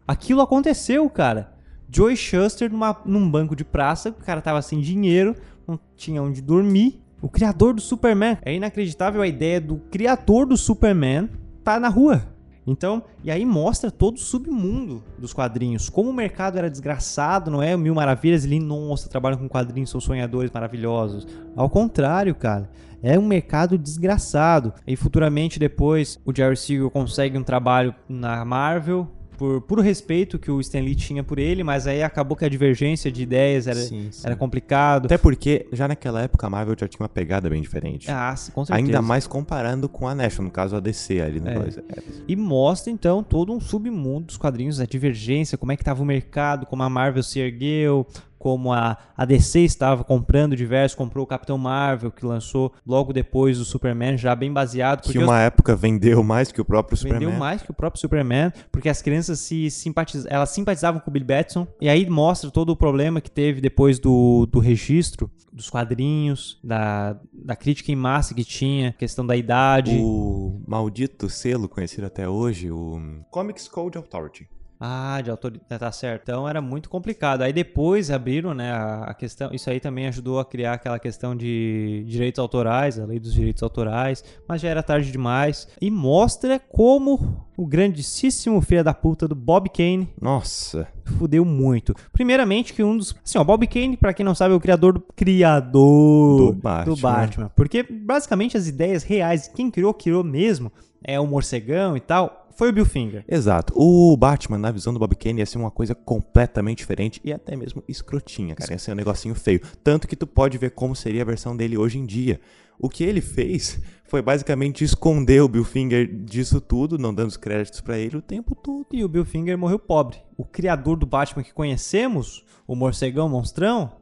Aquilo 0.06 0.40
aconteceu, 0.40 1.08
cara. 1.10 1.52
Joey 1.88 2.16
Shuster 2.16 2.70
numa, 2.70 2.96
num 3.04 3.28
banco 3.28 3.56
de 3.56 3.64
praça, 3.64 4.10
o 4.10 4.14
cara 4.14 4.40
tava 4.40 4.62
sem 4.62 4.80
dinheiro, 4.80 5.34
não 5.66 5.78
tinha 5.96 6.22
onde 6.22 6.40
dormir. 6.40 7.02
O 7.20 7.28
criador 7.28 7.74
do 7.74 7.80
Superman. 7.80 8.38
É 8.42 8.54
inacreditável 8.54 9.20
a 9.20 9.26
ideia 9.26 9.60
do 9.60 9.76
criador 9.90 10.46
do 10.46 10.56
Superman 10.56 11.28
tá 11.62 11.78
na 11.78 11.88
rua. 11.88 12.26
Então, 12.70 13.02
e 13.24 13.30
aí 13.32 13.44
mostra 13.44 13.90
todo 13.90 14.16
o 14.16 14.20
submundo 14.20 15.02
dos 15.18 15.32
quadrinhos. 15.32 15.88
Como 15.88 16.08
o 16.08 16.12
mercado 16.12 16.56
era 16.56 16.70
desgraçado, 16.70 17.50
não 17.50 17.60
é? 17.60 17.76
Mil 17.76 17.94
Maravilhas, 17.94 18.44
ele, 18.44 18.60
nossa, 18.60 19.08
trabalham 19.08 19.38
com 19.38 19.48
quadrinhos, 19.48 19.90
são 19.90 20.00
sonhadores 20.00 20.52
maravilhosos. 20.52 21.26
Ao 21.56 21.68
contrário, 21.68 22.34
cara. 22.34 22.70
É 23.02 23.18
um 23.18 23.26
mercado 23.26 23.78
desgraçado. 23.78 24.72
E 24.86 24.94
futuramente, 24.94 25.58
depois, 25.58 26.20
o 26.24 26.34
Jerry 26.34 26.56
Siegel 26.56 26.90
consegue 26.90 27.36
um 27.36 27.42
trabalho 27.42 27.94
na 28.08 28.44
Marvel, 28.44 29.08
por 29.40 29.62
puro 29.62 29.80
respeito 29.80 30.38
que 30.38 30.50
o 30.50 30.60
Stan 30.60 30.80
Lee 30.80 30.94
tinha 30.94 31.24
por 31.24 31.38
ele, 31.38 31.64
mas 31.64 31.86
aí 31.86 32.02
acabou 32.02 32.36
que 32.36 32.44
a 32.44 32.48
divergência 32.48 33.10
de 33.10 33.22
ideias 33.22 33.66
era, 33.66 33.80
Sim, 33.80 34.08
sim. 34.10 34.20
era 34.26 34.36
complicado. 34.36 35.06
Até 35.06 35.16
porque 35.16 35.66
já 35.72 35.88
naquela 35.88 36.20
época 36.20 36.46
a 36.46 36.50
Marvel 36.50 36.76
já 36.78 36.86
tinha 36.86 37.00
uma 37.00 37.08
pegada 37.08 37.48
bem 37.48 37.62
diferente. 37.62 38.10
Ah, 38.10 38.34
com 38.52 38.66
certeza. 38.66 38.74
Ainda 38.86 39.00
mais 39.00 39.26
comparando 39.26 39.88
com 39.88 40.06
a 40.06 40.14
National, 40.14 40.48
no 40.48 40.50
caso 40.50 40.76
a 40.76 40.80
DC 40.80 41.22
ali 41.22 41.40
no 41.40 41.48
É. 41.48 41.54
coisa. 41.54 41.82
É. 41.88 42.02
E 42.28 42.36
mostra 42.36 42.92
então 42.92 43.22
todo 43.22 43.50
um 43.50 43.58
submundo 43.58 44.26
dos 44.26 44.36
quadrinhos, 44.36 44.78
a 44.78 44.84
divergência, 44.84 45.56
como 45.56 45.72
é 45.72 45.76
que 45.76 45.80
estava 45.80 46.02
o 46.02 46.04
mercado, 46.04 46.66
como 46.66 46.82
a 46.82 46.90
Marvel 46.90 47.22
se 47.22 47.38
ergueu, 47.40 48.06
como 48.40 48.72
a, 48.72 48.96
a 49.14 49.24
DC 49.26 49.60
estava 49.60 50.02
comprando 50.02 50.56
diversos, 50.56 50.96
comprou 50.96 51.24
o 51.24 51.26
Capitão 51.26 51.58
Marvel, 51.58 52.10
que 52.10 52.24
lançou 52.24 52.72
logo 52.86 53.12
depois 53.12 53.58
do 53.58 53.64
Superman, 53.66 54.16
já 54.16 54.34
bem 54.34 54.50
baseado. 54.50 55.00
Que 55.02 55.08
porque 55.08 55.18
os- 55.18 55.24
uma 55.24 55.40
época 55.40 55.76
vendeu 55.76 56.22
mais 56.24 56.50
que 56.50 56.58
o 56.60 56.64
próprio 56.64 56.96
Vendeu 56.96 57.18
Superman. 57.18 57.38
mais 57.38 57.60
que 57.62 57.70
o 57.70 57.74
próprio 57.74 58.00
Superman, 58.00 58.50
porque 58.72 58.88
as 58.88 59.02
crianças 59.02 59.38
se 59.40 59.70
simpatiz... 59.70 60.24
elas 60.26 60.48
simpatizavam 60.48 61.00
com 61.00 61.10
o 61.10 61.12
Billy 61.12 61.24
Batson. 61.26 61.66
E 61.80 61.88
aí 61.88 62.08
mostra 62.08 62.50
todo 62.50 62.70
o 62.70 62.76
problema 62.76 63.20
que 63.20 63.30
teve 63.30 63.60
depois 63.60 63.98
do, 63.98 64.46
do 64.46 64.58
registro 64.58 65.30
dos 65.52 65.68
quadrinhos, 65.68 66.58
da, 66.64 67.18
da 67.32 67.54
crítica 67.54 67.92
em 67.92 67.96
massa 67.96 68.32
que 68.34 68.44
tinha, 68.44 68.92
questão 68.92 69.26
da 69.26 69.36
idade. 69.36 69.98
O 70.00 70.62
maldito 70.66 71.28
selo 71.28 71.68
conhecido 71.68 72.06
até 72.06 72.26
hoje, 72.26 72.70
o 72.70 72.98
Comics 73.30 73.68
Code 73.68 73.98
Authority. 73.98 74.48
Ah, 74.82 75.20
de 75.22 75.30
autoridade, 75.30 75.78
tá 75.78 75.92
certo. 75.92 76.22
Então 76.22 76.48
era 76.48 76.62
muito 76.62 76.88
complicado. 76.88 77.42
Aí 77.42 77.52
depois 77.52 78.10
abriram, 78.10 78.54
né, 78.54 78.72
a, 78.72 79.12
questão, 79.12 79.50
isso 79.52 79.68
aí 79.68 79.78
também 79.78 80.06
ajudou 80.06 80.40
a 80.40 80.44
criar 80.44 80.72
aquela 80.72 80.98
questão 80.98 81.36
de 81.36 82.02
direitos 82.08 82.38
autorais, 82.38 82.98
a 82.98 83.04
lei 83.04 83.20
dos 83.20 83.34
direitos 83.34 83.62
autorais, 83.62 84.24
mas 84.48 84.62
já 84.62 84.70
era 84.70 84.82
tarde 84.82 85.12
demais. 85.12 85.68
E 85.82 85.90
mostra 85.90 86.58
como 86.58 87.46
o 87.58 87.66
grandíssimo 87.66 88.58
filho 88.62 88.82
da 88.82 88.94
puta 88.94 89.28
do 89.28 89.34
Bob 89.34 89.68
Kane 89.68 90.08
Nossa, 90.18 90.88
fudeu 91.04 91.44
muito. 91.44 91.94
Primeiramente 92.10 92.72
que 92.72 92.82
um 92.82 92.96
dos, 92.96 93.14
assim, 93.22 93.36
ó, 93.36 93.44
Bob 93.44 93.66
Kane, 93.66 93.98
pra 93.98 94.14
quem 94.14 94.24
não 94.24 94.34
sabe, 94.34 94.54
é 94.54 94.56
o 94.56 94.60
criador 94.60 94.94
do 94.94 95.00
criador 95.14 96.54
Do 96.54 96.58
Batman. 96.58 96.96
Batman. 96.96 97.50
Porque 97.54 97.82
basicamente 97.82 98.56
as 98.56 98.66
ideias 98.66 99.02
reais, 99.02 99.46
quem 99.46 99.70
criou, 99.70 99.92
criou 99.92 100.24
mesmo, 100.24 100.72
é 101.04 101.18
o 101.18 101.26
morcegão 101.26 101.96
e 101.96 102.00
tal, 102.00 102.39
foi 102.54 102.70
o 102.70 102.72
Bill 102.72 102.86
Finger. 102.86 103.24
Exato. 103.28 103.72
O 103.76 104.16
Batman, 104.16 104.58
na 104.58 104.70
visão 104.70 104.92
do 104.92 104.98
Bob 104.98 105.14
Kane, 105.16 105.40
ia 105.40 105.46
ser 105.46 105.58
uma 105.58 105.70
coisa 105.70 105.94
completamente 105.94 106.78
diferente 106.78 107.20
e 107.24 107.32
até 107.32 107.56
mesmo 107.56 107.82
escrotinha, 107.88 108.54
cara. 108.54 108.72
Ia 108.72 108.78
ser 108.78 108.92
um 108.92 108.96
negocinho 108.96 109.34
feio. 109.34 109.60
Tanto 109.82 110.06
que 110.06 110.16
tu 110.16 110.26
pode 110.26 110.58
ver 110.58 110.70
como 110.70 110.94
seria 110.94 111.22
a 111.22 111.24
versão 111.24 111.56
dele 111.56 111.76
hoje 111.76 111.98
em 111.98 112.06
dia. 112.06 112.40
O 112.78 112.88
que 112.88 113.04
ele 113.04 113.20
fez 113.20 113.78
foi 114.04 114.22
basicamente 114.22 114.82
esconder 114.82 115.42
o 115.42 115.48
Bill 115.48 115.64
Finger 115.64 116.10
disso 116.24 116.60
tudo, 116.60 116.98
não 116.98 117.14
dando 117.14 117.28
os 117.28 117.36
créditos 117.36 117.80
pra 117.80 117.98
ele 117.98 118.16
o 118.16 118.22
tempo 118.22 118.54
todo. 118.54 118.86
E 118.92 119.04
o 119.04 119.08
Bill 119.08 119.24
Finger 119.24 119.56
morreu 119.58 119.78
pobre. 119.78 120.16
O 120.36 120.44
criador 120.44 120.96
do 120.96 121.04
Batman 121.04 121.42
que 121.42 121.52
conhecemos, 121.52 122.42
o 122.66 122.74
morcegão 122.74 123.28
monstrão, 123.28 123.92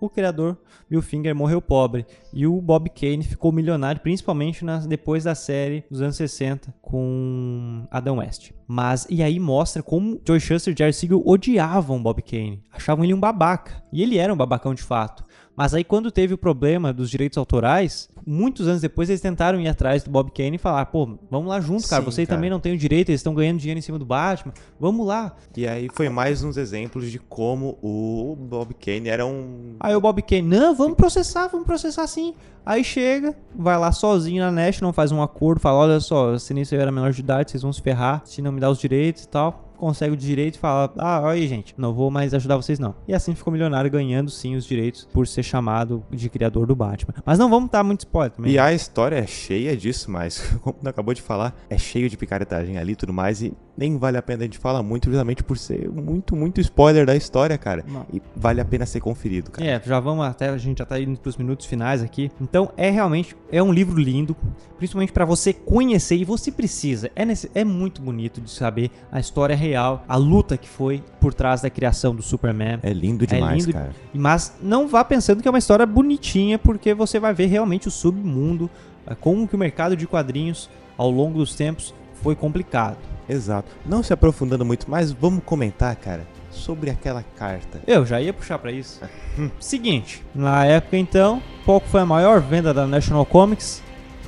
o 0.00 0.08
criador 0.10 0.56
Bill 0.88 1.02
Finger 1.02 1.34
morreu 1.34 1.60
pobre. 1.60 2.06
E 2.32 2.46
o 2.46 2.60
Bob 2.60 2.88
Kane 2.90 3.22
ficou 3.22 3.52
milionário, 3.52 4.00
principalmente 4.00 4.64
nas- 4.64 4.86
depois 4.86 5.24
da 5.24 5.34
série 5.34 5.84
dos 5.90 6.00
anos 6.02 6.16
60 6.16 6.74
com 6.82 7.86
Adam 7.90 8.18
West. 8.18 8.52
Mas, 8.66 9.06
e 9.08 9.22
aí 9.22 9.38
mostra 9.40 9.82
como 9.82 10.20
Joe 10.26 10.40
Shuster 10.40 10.74
e 10.74 10.76
Jerry 10.78 10.92
Siegel 10.92 11.22
odiavam 11.26 12.02
Bob 12.02 12.20
Kane. 12.22 12.62
Achavam 12.72 13.04
ele 13.04 13.14
um 13.14 13.20
babaca. 13.20 13.82
E 13.92 14.02
ele 14.02 14.18
era 14.18 14.32
um 14.32 14.36
babacão 14.36 14.74
de 14.74 14.82
fato. 14.82 15.24
Mas 15.56 15.74
aí 15.74 15.82
quando 15.82 16.10
teve 16.12 16.34
o 16.34 16.38
problema 16.38 16.92
dos 16.92 17.10
direitos 17.10 17.36
autorais, 17.36 18.08
muitos 18.28 18.68
anos 18.68 18.82
depois 18.82 19.08
eles 19.08 19.22
tentaram 19.22 19.58
ir 19.58 19.68
atrás 19.68 20.04
do 20.04 20.10
Bob 20.10 20.30
Kane 20.30 20.56
e 20.56 20.58
falar, 20.58 20.84
pô, 20.86 21.18
vamos 21.30 21.48
lá 21.48 21.60
junto, 21.60 21.88
cara. 21.88 22.02
Sim, 22.02 22.10
Você 22.10 22.26
cara. 22.26 22.36
também 22.36 22.50
não 22.50 22.60
tem 22.60 22.74
o 22.74 22.78
direito, 22.78 23.08
eles 23.08 23.20
estão 23.20 23.34
ganhando 23.34 23.58
dinheiro 23.58 23.78
em 23.78 23.82
cima 23.82 23.98
do 23.98 24.04
Batman. 24.04 24.52
Vamos 24.78 25.06
lá. 25.06 25.34
E 25.56 25.66
aí 25.66 25.88
foi 25.94 26.10
mais 26.10 26.42
uns 26.42 26.58
exemplos 26.58 27.10
de 27.10 27.18
como 27.18 27.78
o 27.82 28.36
Bob 28.38 28.74
Kane 28.74 29.08
era 29.08 29.24
um. 29.24 29.76
Aí 29.80 29.94
o 29.94 30.00
Bob 30.00 30.20
Kane, 30.20 30.42
não, 30.42 30.74
vamos 30.74 30.96
processar, 30.96 31.48
vamos 31.48 31.66
processar 31.66 32.06
sim. 32.06 32.34
Aí 32.66 32.84
chega, 32.84 33.34
vai 33.56 33.78
lá 33.78 33.90
sozinho 33.92 34.44
na 34.44 34.52
National, 34.52 34.92
faz 34.92 35.10
um 35.10 35.22
acordo, 35.22 35.60
fala, 35.60 35.78
olha 35.78 36.00
só, 36.00 36.36
se 36.36 36.52
nem 36.52 36.64
eu 36.70 36.80
era 36.80 36.92
menor 36.92 37.12
de 37.12 37.20
idade, 37.20 37.50
vocês 37.50 37.62
vão 37.62 37.72
se 37.72 37.80
ferrar, 37.80 38.20
se 38.26 38.42
não 38.42 38.52
me 38.52 38.60
dá 38.60 38.68
os 38.68 38.78
direitos 38.78 39.24
e 39.24 39.28
tal. 39.28 39.67
Consegue 39.78 40.12
o 40.12 40.16
direito 40.16 40.56
e 40.56 40.58
fala, 40.58 40.92
ah, 40.98 41.20
olha 41.22 41.32
aí, 41.32 41.46
gente, 41.46 41.74
não 41.78 41.92
vou 41.94 42.10
mais 42.10 42.34
ajudar 42.34 42.56
vocês 42.56 42.78
não. 42.78 42.94
E 43.06 43.14
assim 43.14 43.34
ficou 43.34 43.52
milionário, 43.52 43.90
ganhando 43.90 44.30
sim 44.30 44.56
os 44.56 44.64
direitos 44.64 45.08
por 45.12 45.26
ser 45.26 45.42
chamado 45.42 46.04
de 46.10 46.28
criador 46.28 46.66
do 46.66 46.74
Batman. 46.74 47.14
Mas 47.24 47.38
não 47.38 47.48
vamos 47.48 47.70
dar 47.70 47.84
muito 47.84 48.00
spoiler 48.00 48.32
também. 48.32 48.52
E 48.52 48.58
a 48.58 48.72
história 48.72 49.16
é 49.16 49.26
cheia 49.26 49.76
disso, 49.76 50.10
mas, 50.10 50.40
como 50.62 50.76
acabou 50.84 51.14
de 51.14 51.22
falar, 51.22 51.54
é 51.70 51.78
cheio 51.78 52.10
de 52.10 52.16
picaretagem 52.16 52.76
ali 52.76 52.92
e 52.92 52.96
tudo 52.96 53.12
mais, 53.12 53.42
e 53.42 53.52
nem 53.78 53.96
vale 53.96 54.18
a 54.18 54.22
pena 54.22 54.42
a 54.42 54.44
gente 54.44 54.58
falar 54.58 54.82
muito, 54.82 55.08
justamente 55.08 55.44
por 55.44 55.56
ser 55.56 55.88
muito, 55.88 56.34
muito 56.34 56.60
spoiler 56.60 57.06
da 57.06 57.14
história, 57.14 57.56
cara. 57.56 57.84
Não. 57.86 58.04
E 58.12 58.20
vale 58.34 58.60
a 58.60 58.64
pena 58.64 58.84
ser 58.84 58.98
conferido, 59.00 59.52
cara. 59.52 59.64
É, 59.66 59.80
já 59.84 60.00
vamos 60.00 60.26
até, 60.26 60.48
a 60.48 60.58
gente 60.58 60.78
já 60.78 60.84
tá 60.84 60.98
indo 61.00 61.18
pros 61.20 61.36
minutos 61.36 61.64
finais 61.64 62.02
aqui. 62.02 62.30
Então, 62.40 62.72
é 62.76 62.90
realmente, 62.90 63.36
é 63.52 63.62
um 63.62 63.72
livro 63.72 64.00
lindo, 64.00 64.36
principalmente 64.76 65.12
pra 65.12 65.24
você 65.24 65.52
conhecer, 65.52 66.16
e 66.16 66.24
você 66.24 66.50
precisa, 66.50 67.08
é, 67.14 67.24
nesse- 67.24 67.48
é 67.54 67.64
muito 67.64 68.02
bonito 68.02 68.40
de 68.40 68.50
saber 68.50 68.90
a 69.12 69.20
história 69.20 69.54
real, 69.54 70.04
a 70.08 70.16
luta 70.16 70.56
que 70.56 70.68
foi 70.68 71.00
por 71.20 71.32
trás 71.32 71.60
da 71.62 71.70
criação 71.70 72.14
do 72.14 72.22
Superman. 72.22 72.80
É 72.82 72.92
lindo 72.92 73.24
demais, 73.26 73.64
lindo- 73.64 73.72
cara. 73.72 73.92
Mas 74.12 74.54
não 74.60 74.88
vá 74.88 75.04
pensando 75.04 75.40
que 75.40 75.46
é 75.46 75.50
uma 75.52 75.58
história 75.58 75.86
bonitinha, 75.86 76.58
porque 76.58 76.92
você 76.94 77.20
vai 77.20 77.32
ver 77.32 77.46
realmente 77.46 77.86
o 77.86 77.90
submundo, 77.92 78.68
eh, 79.06 79.14
como 79.14 79.46
que 79.46 79.54
o 79.54 79.58
mercado 79.58 79.96
de 79.96 80.04
quadrinhos, 80.04 80.68
ao 80.96 81.08
longo 81.10 81.38
dos 81.38 81.54
tempos, 81.54 81.94
foi 82.22 82.34
complicado. 82.34 82.96
Exato. 83.28 83.68
Não 83.84 84.02
se 84.02 84.12
aprofundando 84.12 84.64
muito, 84.64 84.90
mas 84.90 85.12
vamos 85.12 85.42
comentar, 85.44 85.94
cara, 85.96 86.26
sobre 86.50 86.90
aquela 86.90 87.22
carta. 87.36 87.80
Eu 87.86 88.06
já 88.06 88.20
ia 88.20 88.32
puxar 88.32 88.58
pra 88.58 88.72
isso. 88.72 89.00
Seguinte, 89.60 90.22
na 90.34 90.64
época 90.64 90.96
então, 90.96 91.42
qual 91.64 91.80
que 91.80 91.88
foi 91.88 92.00
a 92.00 92.06
maior 92.06 92.40
venda 92.40 92.72
da 92.72 92.86
National 92.86 93.26
Comics? 93.26 93.82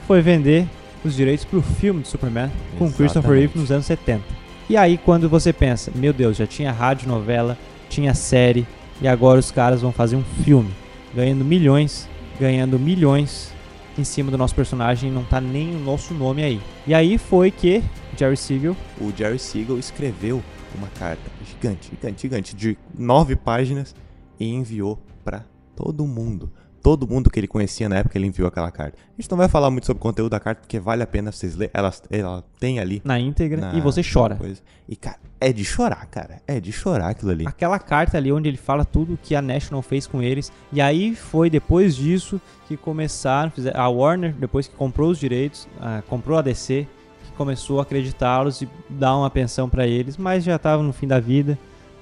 Foi 0.07 0.21
vender 0.21 0.69
os 1.05 1.15
direitos 1.15 1.45
pro 1.45 1.63
filme 1.63 2.03
de 2.03 2.09
Superman 2.09 2.49
com 2.49 2.85
Exatamente. 2.85 2.97
Christopher 2.97 3.31
Reeve 3.31 3.59
nos 3.59 3.71
anos 3.71 3.87
70. 3.87 4.23
E 4.69 4.77
aí 4.77 4.99
quando 4.99 5.29
você 5.29 5.53
pensa, 5.53 5.91
meu 5.95 6.13
Deus, 6.13 6.37
já 6.37 6.47
tinha 6.47 6.71
rádio 6.71 7.09
novela, 7.09 7.57
tinha 7.89 8.15
série 8.15 8.67
e 9.01 9.09
agora 9.09 9.41
os 9.41 9.51
caras 9.51 9.81
vão 9.81 9.93
fazer 9.93 10.17
um 10.17 10.25
filme, 10.45 10.71
ganhando 11.15 11.45
milhões, 11.45 12.09
ganhando 12.39 12.79
milhões 12.79 13.53
em 13.99 14.05
cima 14.05 14.31
do 14.31 14.39
nosso 14.39 14.55
personagem, 14.55 15.11
não 15.11 15.25
tá 15.25 15.41
nem 15.41 15.75
o 15.75 15.79
nosso 15.79 16.15
nome 16.15 16.43
aí. 16.43 16.61
E 16.87 16.95
aí 16.95 17.19
foi 17.19 17.51
que 17.51 17.83
Jerry 18.17 18.37
Siegel 18.37 18.77
O 19.01 19.13
Jerry 19.17 19.39
Siegel 19.39 19.79
escreveu 19.79 20.43
uma 20.77 20.89
carta 20.89 21.23
gigante, 21.45 21.91
gigante, 21.91 22.23
gigante, 22.23 22.57
de 22.57 22.79
nove 22.97 23.35
páginas 23.37 23.95
e 24.39 24.49
enviou 24.49 24.99
pra 25.25 25.45
todo 25.75 26.07
mundo. 26.07 26.51
Todo 26.83 27.07
mundo 27.07 27.29
que 27.31 27.39
ele 27.39 27.47
conhecia 27.47 27.89
na 27.89 27.97
época, 27.99 28.17
ele 28.17 28.27
enviou 28.27 28.49
aquela 28.49 28.71
carta. 28.71 28.97
A 29.17 29.21
gente 29.21 29.31
não 29.31 29.37
vai 29.37 29.49
falar 29.49 29.71
muito 29.71 29.87
sobre 29.87 29.99
o 29.99 30.03
conteúdo 30.03 30.31
da 30.31 30.41
carta, 30.41 30.63
porque 30.63 30.81
vale 30.81 31.03
a 31.03 31.07
pena 31.07 31.31
vocês 31.31 31.55
lerem. 31.55 31.71
Ela, 31.75 31.93
ela 32.11 32.45
tem 32.59 32.79
ali. 32.81 33.03
na 33.05 33.21
íntegra 33.21 33.61
na- 33.61 33.75
e 33.75 33.81
você 33.83 34.03
chora. 34.03 34.37
coisa. 34.37 34.63
E, 34.89 34.97
cara, 34.97 35.19
é 35.41 35.53
de 35.53 35.65
chorar, 35.65 36.07
cara. 36.07 36.41
É 36.49 36.59
de 36.59 36.73
chorar 36.73 37.09
aquilo 37.11 37.31
ali. 37.33 37.47
aquela 37.47 37.79
carta 37.79 38.17
ali 38.17 38.33
onde 38.33 38.49
ele 38.49 38.57
fala 38.57 38.85
tudo 38.85 39.19
que 39.23 39.35
a 39.35 39.43
National 39.43 39.83
fez 39.83 40.07
com 40.07 40.23
eles. 40.23 40.51
E 40.73 40.81
aí 40.81 41.15
foi 41.15 41.51
depois 41.51 41.95
disso 41.95 42.41
que 42.67 42.77
começaram, 42.77 43.53
a 43.75 43.89
Warner, 43.89 44.33
depois 44.35 44.67
que 44.67 44.75
comprou 44.75 45.11
os 45.11 45.19
direitos, 45.19 45.69
ah, 45.81 46.03
comprou 46.09 46.39
a 46.39 46.43
DC, 46.43 46.87
que 47.25 47.33
começou 47.33 47.79
a 47.79 47.83
acreditá-los 47.83 48.63
e 48.63 48.69
dar 48.89 49.17
uma 49.17 49.29
pensão 49.29 49.69
pra 49.69 49.87
eles, 49.87 50.17
mas 50.17 50.45
já 50.45 50.59
tava 50.59 50.83
no 50.83 50.93
fim 50.93 51.07
da 51.07 51.21
vida, 51.21 51.59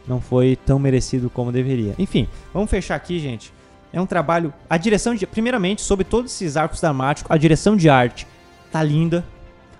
não 0.06 0.20
foi 0.20 0.56
tão 0.56 0.78
merecido 0.78 1.28
como 1.28 1.50
deveria. 1.52 1.94
Enfim, 1.98 2.28
vamos 2.54 2.70
fechar 2.70 2.94
aqui, 2.94 3.18
gente. 3.18 3.52
É 3.92 4.00
um 4.00 4.06
trabalho, 4.06 4.52
a 4.68 4.76
direção 4.76 5.14
de, 5.14 5.26
primeiramente, 5.26 5.80
sobre 5.82 6.04
todos 6.04 6.32
esses 6.32 6.56
arcos 6.56 6.80
dramáticos, 6.80 7.30
a 7.30 7.36
direção 7.36 7.76
de 7.76 7.88
arte 7.88 8.26
tá 8.70 8.82
linda. 8.82 9.24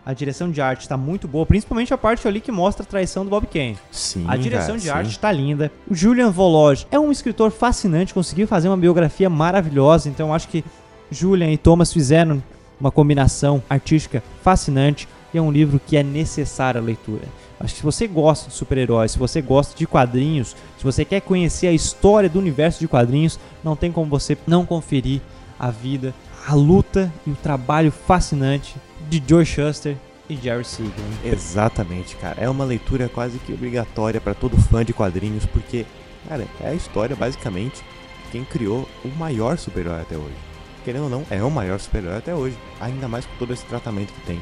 A 0.05 0.14
direção 0.14 0.51
de 0.51 0.59
arte 0.59 0.88
tá 0.88 0.97
muito 0.97 1.29
boa, 1.29 1.44
principalmente 1.44 1.92
a 1.92 1.99
parte 1.99 2.27
ali 2.27 2.40
que 2.40 2.51
mostra 2.51 2.83
a 2.83 2.87
traição 2.87 3.25
do 3.25 3.31
Bob 3.31 3.47
Kane. 3.47 3.77
Sim, 3.90 4.25
A 4.27 4.37
direção 4.37 4.68
cara, 4.68 4.79
de 4.79 4.85
sim. 4.85 4.90
arte 4.90 5.18
tá 5.18 5.31
linda. 5.31 5.71
O 5.87 5.94
Julian 5.94 6.31
Vologe 6.31 6.87
é 6.90 6.99
um 6.99 7.12
escritor 7.12 7.51
fascinante, 7.51 8.14
conseguiu 8.14 8.47
fazer 8.49 8.68
uma 8.68 8.77
biografia 8.79 9.29
maravilhosa. 9.29 10.09
Então 10.09 10.33
acho 10.33 10.49
que 10.49 10.64
Julian 11.11 11.51
e 11.51 11.59
Thomas 11.59 11.92
fizeram 11.92 12.42
uma 12.81 12.90
combinação 12.90 13.62
artística 13.68 14.23
fascinante 14.42 15.07
e 15.33 15.38
é 15.38 15.43
um 15.43 15.51
livro 15.51 15.81
que 15.85 15.97
é 15.97 16.03
necessário 16.03 16.81
a 16.81 16.85
leitura. 16.85 17.25
Acho 17.61 17.75
que 17.75 17.81
se 17.81 17.85
você 17.85 18.07
gosta 18.07 18.49
de 18.49 18.55
super-heróis, 18.55 19.12
se 19.12 19.19
você 19.19 19.43
gosta 19.43 19.77
de 19.77 19.87
quadrinhos, 19.87 20.57
se 20.77 20.85
você 20.85 21.05
quer 21.05 21.21
conhecer 21.21 21.67
a 21.67 21.73
história 21.73 22.29
do 22.29 22.38
universo 22.38 22.79
de 22.81 22.88
quadrinhos, 22.88 23.38
não 23.64 23.75
tem 23.75 23.91
como 23.91 24.09
você 24.09 24.38
não 24.47 24.64
conferir 24.64 25.21
a 25.59 25.71
vida, 25.71 26.14
a 26.47 26.55
luta 26.55 27.12
e 27.27 27.31
o 27.31 27.37
trabalho 27.37 27.91
fascinante 27.91 28.77
de 29.09 29.23
Joe 29.27 29.45
Shuster 29.45 29.97
e 30.29 30.37
Jerry 30.37 30.64
Siegel. 30.64 30.93
Exatamente, 31.25 32.14
cara. 32.17 32.41
É 32.41 32.49
uma 32.49 32.64
leitura 32.64 33.09
quase 33.09 33.38
que 33.38 33.53
obrigatória 33.53 34.21
pra 34.21 34.35
todo 34.35 34.57
fã 34.57 34.85
de 34.85 34.93
quadrinhos, 34.93 35.45
porque, 35.47 35.85
cara, 36.29 36.47
é 36.61 36.69
a 36.69 36.75
história 36.75 37.17
basicamente 37.17 37.83
quem 38.31 38.45
criou 38.45 38.87
o 39.05 39.09
maior 39.09 39.59
super-herói 39.59 40.03
até 40.03 40.17
hoje. 40.17 40.37
Querendo 40.85 41.05
ou 41.05 41.11
não, 41.11 41.25
é 41.31 41.43
o 41.43 41.51
maior 41.51 41.81
super-herói 41.81 42.19
até 42.19 42.35
hoje. 42.35 42.57
Ainda 42.81 43.09
mais 43.09 43.27
com 43.27 43.35
todo 43.37 43.53
esse 43.53 43.64
tratamento 43.64 44.12
que 44.12 44.21
tem. 44.21 44.41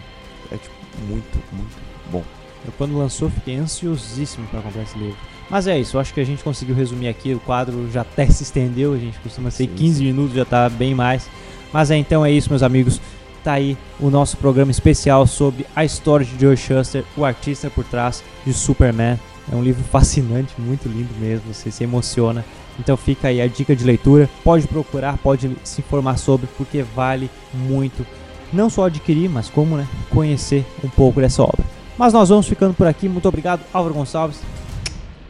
É, 0.50 0.56
tipo, 0.56 0.74
muito, 1.08 1.42
muito 1.52 1.76
bom. 2.10 2.24
Eu, 2.64 2.72
quando 2.76 2.96
lançou, 2.96 3.30
fiquei 3.30 3.56
ansiosíssimo 3.56 4.46
para 4.48 4.60
comprar 4.60 4.82
esse 4.82 4.98
livro. 4.98 5.16
Mas 5.48 5.66
é 5.66 5.78
isso, 5.78 5.98
acho 5.98 6.12
que 6.12 6.20
a 6.20 6.24
gente 6.24 6.42
conseguiu 6.42 6.74
resumir 6.74 7.08
aqui. 7.08 7.32
O 7.32 7.40
quadro 7.40 7.88
já 7.90 8.00
até 8.00 8.26
se 8.26 8.42
estendeu, 8.42 8.92
a 8.94 8.98
gente 8.98 9.18
costuma 9.20 9.50
ser 9.50 9.64
sim, 9.64 9.74
15 9.74 9.98
sim. 9.98 10.04
minutos, 10.04 10.34
já 10.34 10.44
tá 10.44 10.68
bem 10.68 10.94
mais. 10.94 11.28
Mas 11.72 11.90
é 11.90 11.96
então 11.96 12.24
é 12.24 12.30
isso, 12.30 12.50
meus 12.50 12.62
amigos. 12.62 13.00
Tá 13.44 13.52
aí 13.52 13.76
o 14.00 14.10
nosso 14.10 14.36
programa 14.38 14.72
especial 14.72 15.24
sobre 15.24 15.64
a 15.74 15.84
história 15.84 16.26
de 16.26 16.40
Joe 16.40 16.56
Shuster, 16.56 17.04
o 17.16 17.24
artista 17.24 17.70
por 17.70 17.84
trás 17.84 18.24
de 18.44 18.52
Superman. 18.52 19.20
É 19.50 19.54
um 19.54 19.62
livro 19.62 19.84
fascinante, 19.84 20.52
muito 20.58 20.88
lindo 20.88 21.14
mesmo, 21.20 21.54
você 21.54 21.70
se 21.70 21.84
emociona. 21.84 22.44
Então 22.78 22.96
fica 22.96 23.28
aí 23.28 23.40
a 23.40 23.46
dica 23.46 23.76
de 23.76 23.84
leitura. 23.84 24.28
Pode 24.42 24.66
procurar, 24.66 25.16
pode 25.18 25.50
se 25.62 25.80
informar 25.80 26.16
sobre, 26.18 26.48
porque 26.56 26.82
vale 26.82 27.30
muito 27.54 28.04
não 28.52 28.70
só 28.70 28.86
adquirir, 28.86 29.28
mas 29.28 29.48
como 29.48 29.76
né, 29.76 29.86
conhecer 30.10 30.64
um 30.84 30.88
pouco 30.88 31.20
dessa 31.20 31.42
obra. 31.42 31.64
Mas 31.96 32.12
nós 32.12 32.28
vamos 32.28 32.46
ficando 32.46 32.74
por 32.74 32.86
aqui. 32.86 33.08
Muito 33.08 33.28
obrigado, 33.28 33.62
Álvaro 33.72 33.94
Gonçalves. 33.94 34.40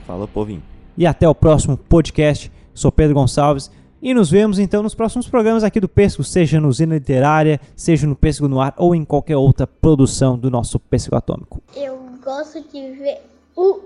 Fala, 0.07 0.27
povinho. 0.27 0.63
E 0.97 1.07
até 1.07 1.29
o 1.29 1.35
próximo 1.35 1.77
podcast. 1.77 2.51
Sou 2.75 2.91
Pedro 2.91 3.15
Gonçalves. 3.15 3.71
E 4.03 4.13
nos 4.13 4.31
vemos 4.31 4.59
então 4.59 4.83
nos 4.83 4.95
próximos 4.95 5.27
programas 5.27 5.65
aqui 5.65 5.81
do 5.81 5.89
Pesco, 5.89 6.23
seja 6.23 6.61
no 6.61 6.71
Zina 6.73 6.95
Literária, 6.95 7.61
seja 7.75 8.07
no 8.07 8.15
Pesco 8.15 8.47
no 8.47 8.61
Ar 8.61 8.75
ou 8.77 8.95
em 8.95 9.05
qualquer 9.05 9.37
outra 9.37 9.67
produção 9.67 10.39
do 10.39 10.51
nosso 10.51 10.79
Pesco 10.79 11.17
Atômico. 11.17 11.63
Eu 11.75 11.99
gosto 12.23 12.61
de 12.61 12.93
ver 12.93 13.21
o 13.57 13.81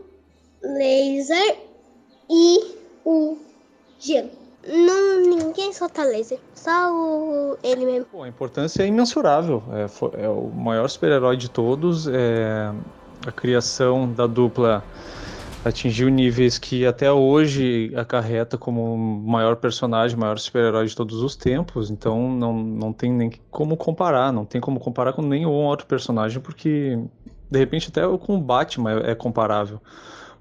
laser 0.62 1.58
e 2.28 2.74
o 3.04 3.38
gelo. 4.00 4.39
Não, 4.66 5.20
ninguém 5.20 5.73
solta 5.73 6.05
laser, 6.05 6.38
só 6.55 6.92
o, 6.92 7.57
ele 7.62 7.85
mesmo. 7.87 8.07
Bom, 8.12 8.23
a 8.23 8.29
importância 8.29 8.83
é 8.83 8.87
imensurável. 8.87 9.62
É, 9.73 10.25
é 10.25 10.29
o 10.29 10.49
maior 10.49 10.88
super-herói 10.88 11.37
de 11.37 11.49
todos. 11.49 12.07
É, 12.07 12.70
a 13.27 13.33
criação 13.33 14.12
da 14.12 14.27
dupla 14.27 14.85
atingiu 15.64 16.09
níveis 16.09 16.59
que 16.59 16.87
até 16.87 17.11
hoje 17.11 17.92
acarreta 17.94 18.57
como 18.57 18.94
o 18.94 18.96
maior 18.96 19.57
personagem, 19.57 20.18
maior 20.18 20.38
super-herói 20.38 20.87
de 20.87 20.96
todos 20.96 21.23
os 21.23 21.37
tempos. 21.37 21.90
Então 21.90 22.31
não, 22.31 22.53
não 22.53 22.92
tem 22.92 23.12
nem 23.12 23.31
como 23.51 23.77
comparar, 23.77 24.33
não 24.33 24.44
tem 24.44 24.61
como 24.61 24.79
comparar 24.79 25.12
com 25.12 25.23
nenhum 25.23 25.51
outro 25.51 25.87
personagem, 25.87 26.40
porque 26.40 26.99
de 27.51 27.59
repente 27.59 27.88
até 27.88 28.03
com 28.18 28.37
o 28.37 28.40
Batman 28.40 29.01
é, 29.01 29.12
é 29.12 29.14
comparável. 29.14 29.81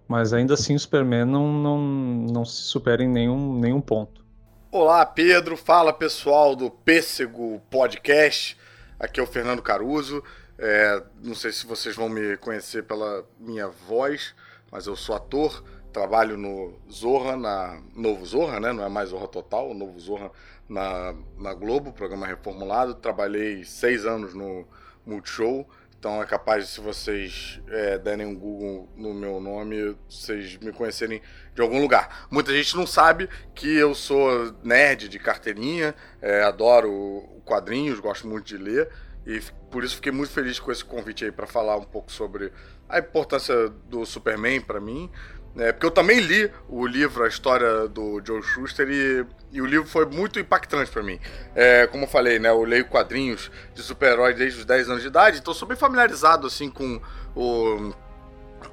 Mas 0.09 0.33
ainda 0.33 0.55
assim 0.55 0.75
o 0.75 0.79
Superman 0.79 1.23
não, 1.23 1.53
não, 1.53 1.77
não 1.79 2.43
se 2.43 2.63
supera 2.63 3.01
em 3.01 3.07
nenhum, 3.07 3.57
nenhum 3.57 3.79
ponto. 3.79 4.25
Olá, 4.69 5.05
Pedro. 5.05 5.55
Fala 5.55 5.93
pessoal 5.93 6.53
do 6.53 6.69
Pêssego 6.69 7.61
Podcast. 7.69 8.57
Aqui 8.99 9.21
é 9.21 9.23
o 9.23 9.27
Fernando 9.27 9.61
Caruso. 9.61 10.21
É, 10.57 11.01
não 11.23 11.33
sei 11.33 11.53
se 11.53 11.65
vocês 11.65 11.95
vão 11.95 12.09
me 12.09 12.35
conhecer 12.35 12.83
pela 12.83 13.23
minha 13.39 13.69
voz 13.69 14.35
mas 14.71 14.87
eu 14.87 14.95
sou 14.95 15.15
ator, 15.15 15.63
trabalho 15.91 16.37
no 16.37 16.79
Zorra, 16.91 17.35
na 17.35 17.81
Novo 17.95 18.25
Zorra, 18.25 18.59
né? 18.59 18.71
Não 18.71 18.83
é 18.83 18.89
mais 18.89 19.09
Zorra 19.09 19.27
Total, 19.27 19.69
o 19.69 19.73
Novo 19.73 19.99
Zorra 19.99 20.31
na, 20.67 21.15
na 21.37 21.53
Globo, 21.53 21.91
programa 21.91 22.27
reformulado. 22.27 22.93
Trabalhei 22.95 23.63
seis 23.63 24.05
anos 24.05 24.33
no 24.33 24.67
Multishow, 25.05 25.67
então 25.99 26.23
é 26.23 26.25
capaz 26.25 26.65
de, 26.65 26.71
se 26.71 26.79
vocês 26.79 27.59
é, 27.67 27.97
derem 27.97 28.25
um 28.25 28.33
Google 28.33 28.87
no 28.95 29.13
meu 29.13 29.41
nome, 29.41 29.97
vocês 30.09 30.55
me 30.59 30.71
conhecerem 30.71 31.21
de 31.53 31.61
algum 31.61 31.81
lugar. 31.81 32.25
Muita 32.31 32.53
gente 32.53 32.77
não 32.77 32.87
sabe 32.87 33.29
que 33.53 33.67
eu 33.67 33.93
sou 33.93 34.55
nerd 34.63 35.09
de 35.09 35.19
carteirinha, 35.19 35.93
é, 36.21 36.41
adoro 36.43 37.41
quadrinhos, 37.43 37.99
gosto 37.99 38.25
muito 38.29 38.45
de 38.45 38.57
ler. 38.57 38.89
E 39.25 39.41
por 39.69 39.83
isso 39.83 39.97
fiquei 39.97 40.13
muito 40.13 40.31
feliz 40.31 40.57
com 40.57 40.71
esse 40.71 40.85
convite 40.85 41.25
aí 41.25 41.33
para 41.33 41.45
falar 41.45 41.75
um 41.75 41.83
pouco 41.83 42.09
sobre 42.09 42.53
a 42.87 42.99
importância 42.99 43.67
do 43.89 44.05
Superman 44.05 44.61
para 44.61 44.79
mim. 44.79 45.11
É, 45.57 45.71
porque 45.71 45.85
eu 45.85 45.91
também 45.91 46.19
li 46.19 46.51
o 46.67 46.85
livro, 46.85 47.23
a 47.23 47.27
história 47.27 47.87
do 47.87 48.21
Joe 48.23 48.41
Schuster, 48.41 48.87
e, 48.89 49.25
e 49.51 49.61
o 49.61 49.65
livro 49.65 49.87
foi 49.87 50.05
muito 50.05 50.39
impactante 50.39 50.91
para 50.91 51.01
mim. 51.01 51.19
É, 51.55 51.87
como 51.87 52.03
eu 52.03 52.07
falei, 52.07 52.39
né, 52.39 52.49
eu 52.49 52.63
leio 52.63 52.85
quadrinhos 52.85 53.51
de 53.73 53.81
super-heróis 53.81 54.35
desde 54.37 54.59
os 54.59 54.65
10 54.65 54.89
anos 54.89 55.01
de 55.01 55.07
idade, 55.07 55.39
então 55.39 55.53
sou 55.53 55.67
bem 55.67 55.77
familiarizado 55.77 56.47
assim 56.47 56.69
com 56.69 57.01
o, 57.35 57.93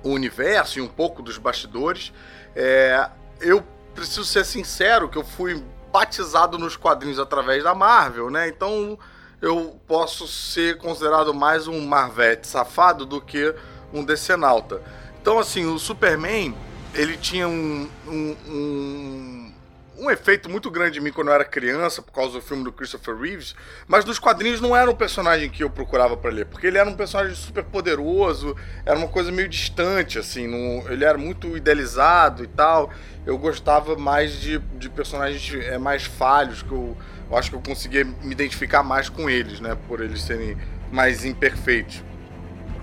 o 0.02 0.10
universo 0.10 0.78
e 0.78 0.82
um 0.82 0.88
pouco 0.88 1.22
dos 1.22 1.38
bastidores. 1.38 2.12
É, 2.54 3.08
eu 3.40 3.64
preciso 3.94 4.24
ser 4.24 4.44
sincero 4.44 5.08
que 5.08 5.16
eu 5.16 5.24
fui 5.24 5.62
batizado 5.92 6.58
nos 6.58 6.76
quadrinhos 6.76 7.18
através 7.18 7.64
da 7.64 7.74
Marvel, 7.74 8.30
né? 8.30 8.48
Então 8.48 8.98
eu 9.40 9.80
posso 9.86 10.26
ser 10.26 10.78
considerado 10.78 11.32
mais 11.32 11.66
um 11.66 11.86
Marvete 11.86 12.46
safado 12.46 13.06
do 13.06 13.20
que 13.20 13.54
um 13.92 14.04
decenalta. 14.04 14.82
Então, 15.20 15.38
assim, 15.38 15.66
o 15.66 15.78
Superman, 15.78 16.54
ele 16.96 17.16
tinha 17.16 17.46
um, 17.46 17.88
um, 18.06 18.36
um, 18.48 19.52
um, 19.98 20.10
efeito 20.10 20.48
muito 20.48 20.70
grande 20.70 20.98
em 20.98 21.02
mim 21.02 21.12
quando 21.12 21.28
eu 21.28 21.34
era 21.34 21.44
criança, 21.44 22.00
por 22.00 22.10
causa 22.12 22.32
do 22.32 22.40
filme 22.40 22.64
do 22.64 22.72
Christopher 22.72 23.14
Reeves, 23.14 23.54
mas 23.86 24.04
nos 24.04 24.18
quadrinhos 24.18 24.60
não 24.60 24.74
era 24.74 24.90
um 24.90 24.94
personagem 24.94 25.50
que 25.50 25.62
eu 25.62 25.68
procurava 25.68 26.16
para 26.16 26.30
ler, 26.30 26.46
porque 26.46 26.66
ele 26.66 26.78
era 26.78 26.88
um 26.88 26.94
personagem 26.94 27.34
super 27.34 27.64
poderoso, 27.64 28.56
era 28.84 28.98
uma 28.98 29.08
coisa 29.08 29.30
meio 29.30 29.48
distante, 29.48 30.18
assim, 30.18 30.46
não, 30.46 30.90
ele 30.90 31.04
era 31.04 31.18
muito 31.18 31.56
idealizado 31.56 32.42
e 32.42 32.46
tal. 32.46 32.90
Eu 33.26 33.36
gostava 33.36 33.96
mais 33.96 34.40
de, 34.40 34.58
de 34.58 34.88
personagens 34.88 35.64
é, 35.64 35.76
mais 35.78 36.04
falhos, 36.04 36.62
que 36.62 36.72
eu, 36.72 36.96
eu 37.30 37.36
acho 37.36 37.50
que 37.50 37.56
eu 37.56 37.60
conseguia 37.60 38.04
me 38.04 38.32
identificar 38.32 38.82
mais 38.82 39.08
com 39.08 39.28
eles, 39.28 39.60
né, 39.60 39.76
por 39.86 40.00
eles 40.00 40.22
serem 40.22 40.56
mais 40.90 41.24
imperfeitos. 41.24 42.02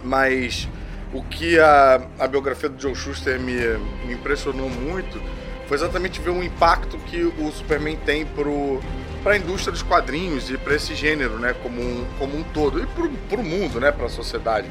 Mas 0.03 0.67
o 1.13 1.23
que 1.23 1.59
a, 1.59 2.01
a 2.19 2.27
biografia 2.27 2.69
do 2.69 2.81
Joe 2.81 2.95
Schuster 2.95 3.39
me, 3.39 3.55
me 4.05 4.13
impressionou 4.13 4.69
muito 4.69 5.21
foi 5.67 5.77
exatamente 5.77 6.19
ver 6.19 6.31
o 6.31 6.43
impacto 6.43 6.97
que 6.97 7.23
o 7.23 7.51
Superman 7.51 7.95
tem 7.97 8.25
para 9.23 9.33
a 9.33 9.37
indústria 9.37 9.71
dos 9.71 9.81
quadrinhos 9.81 10.49
e 10.49 10.57
para 10.57 10.75
esse 10.75 10.93
gênero, 10.93 11.39
né, 11.39 11.55
como 11.63 11.81
um, 11.81 12.05
como 12.19 12.37
um 12.37 12.43
todo 12.43 12.81
e 12.81 12.85
para 12.85 13.39
o 13.39 13.43
mundo, 13.43 13.79
né, 13.79 13.91
para 13.91 14.07
a 14.07 14.09
sociedade, 14.09 14.69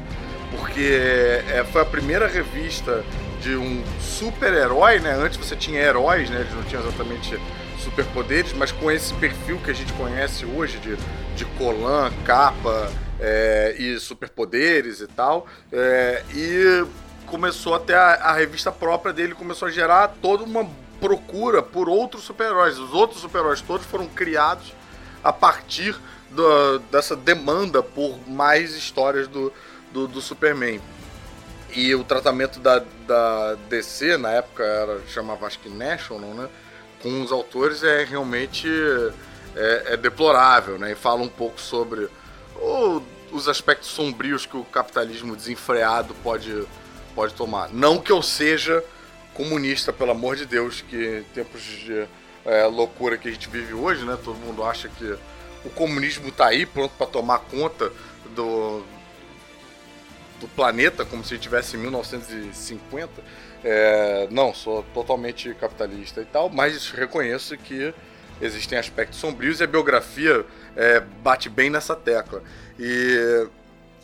porque 0.51 1.43
é, 1.49 1.65
foi 1.71 1.81
a 1.81 1.85
primeira 1.85 2.27
revista 2.27 3.03
de 3.41 3.55
um 3.55 3.83
super-herói, 3.99 4.99
né? 4.99 5.11
Antes 5.13 5.37
você 5.37 5.55
tinha 5.55 5.81
heróis, 5.81 6.29
né? 6.29 6.39
Eles 6.39 6.53
não 6.53 6.63
tinham 6.63 6.81
exatamente 6.81 7.37
superpoderes, 7.77 8.53
mas 8.53 8.71
com 8.71 8.89
esse 8.89 9.13
perfil 9.15 9.57
que 9.57 9.69
a 9.69 9.73
gente 9.73 9.91
conhece 9.93 10.45
hoje 10.45 10.77
de, 10.77 10.95
de 11.35 11.43
colã, 11.57 12.09
capa, 12.23 12.89
é, 13.23 13.75
e 13.79 13.97
superpoderes 13.99 14.99
e 14.99 15.07
tal. 15.07 15.47
É, 15.71 16.23
e 16.35 16.85
começou 17.25 17.73
até 17.73 17.95
a, 17.95 18.15
a, 18.15 18.33
revista 18.33 18.69
própria 18.69 19.13
dele 19.13 19.33
começou 19.33 19.69
a 19.69 19.71
gerar 19.71 20.09
toda 20.21 20.43
uma 20.43 20.69
procura 20.99 21.63
por 21.63 21.87
outros 21.87 22.25
super-heróis. 22.25 22.77
Os 22.77 22.93
outros 22.93 23.21
super-heróis 23.21 23.61
todos 23.61 23.85
foram 23.85 24.07
criados 24.07 24.73
a 25.23 25.31
partir 25.31 25.97
do, 26.29 26.79
dessa 26.91 27.15
demanda 27.15 27.81
por 27.81 28.19
mais 28.27 28.75
histórias 28.75 29.27
do, 29.29 29.53
do, 29.93 30.05
do, 30.05 30.21
Superman. 30.21 30.81
E 31.73 31.95
o 31.95 32.03
tratamento 32.03 32.59
da, 32.59 32.83
da 33.07 33.55
DC, 33.69 34.17
na 34.17 34.31
época 34.31 34.63
era, 34.63 34.99
chamava 35.07 35.47
acho 35.47 35.59
que 35.59 35.69
National, 35.69 36.33
né? 36.33 36.49
Com 37.01 37.21
os 37.21 37.31
autores 37.31 37.83
é 37.83 38.03
realmente 38.03 38.67
é, 39.55 39.93
é 39.93 39.97
deplorável, 39.97 40.77
né? 40.77 40.91
E 40.91 40.95
fala 40.95 41.21
um 41.21 41.29
pouco 41.29 41.59
sobre 41.59 42.09
o 42.55 43.01
os 43.33 43.49
aspectos 43.49 43.89
sombrios 43.89 44.45
que 44.45 44.55
o 44.55 44.63
capitalismo 44.63 45.35
desenfreado 45.35 46.13
pode, 46.23 46.65
pode 47.15 47.33
tomar. 47.33 47.69
Não 47.73 47.97
que 47.97 48.11
eu 48.11 48.21
seja 48.21 48.83
comunista, 49.33 49.91
pelo 49.91 50.11
amor 50.11 50.35
de 50.35 50.45
Deus, 50.45 50.81
que 50.81 51.23
tempos 51.33 51.61
de 51.61 52.07
é, 52.45 52.65
loucura 52.65 53.17
que 53.17 53.27
a 53.27 53.31
gente 53.31 53.49
vive 53.49 53.73
hoje, 53.73 54.05
né? 54.05 54.17
Todo 54.23 54.37
mundo 54.37 54.63
acha 54.63 54.87
que 54.87 55.17
o 55.65 55.69
comunismo 55.71 56.29
está 56.29 56.47
aí 56.47 56.65
pronto 56.65 56.93
para 56.97 57.07
tomar 57.07 57.39
conta 57.39 57.91
do, 58.35 58.83
do 60.39 60.47
planeta, 60.55 61.03
como 61.03 61.23
se 61.23 61.33
estivesse 61.35 61.75
em 61.75 61.79
1950. 61.79 63.11
É, 63.63 64.27
não, 64.29 64.53
sou 64.53 64.83
totalmente 64.93 65.53
capitalista 65.55 66.21
e 66.21 66.25
tal, 66.25 66.49
mas 66.49 66.91
reconheço 66.91 67.57
que 67.57 67.93
existem 68.41 68.77
aspectos 68.77 69.19
sombrios 69.19 69.59
e 69.59 69.63
a 69.63 69.67
biografia 69.67 70.45
é, 70.75 70.99
bate 70.99 71.49
bem 71.49 71.69
nessa 71.69 71.95
tecla. 71.95 72.43
E, 72.79 73.47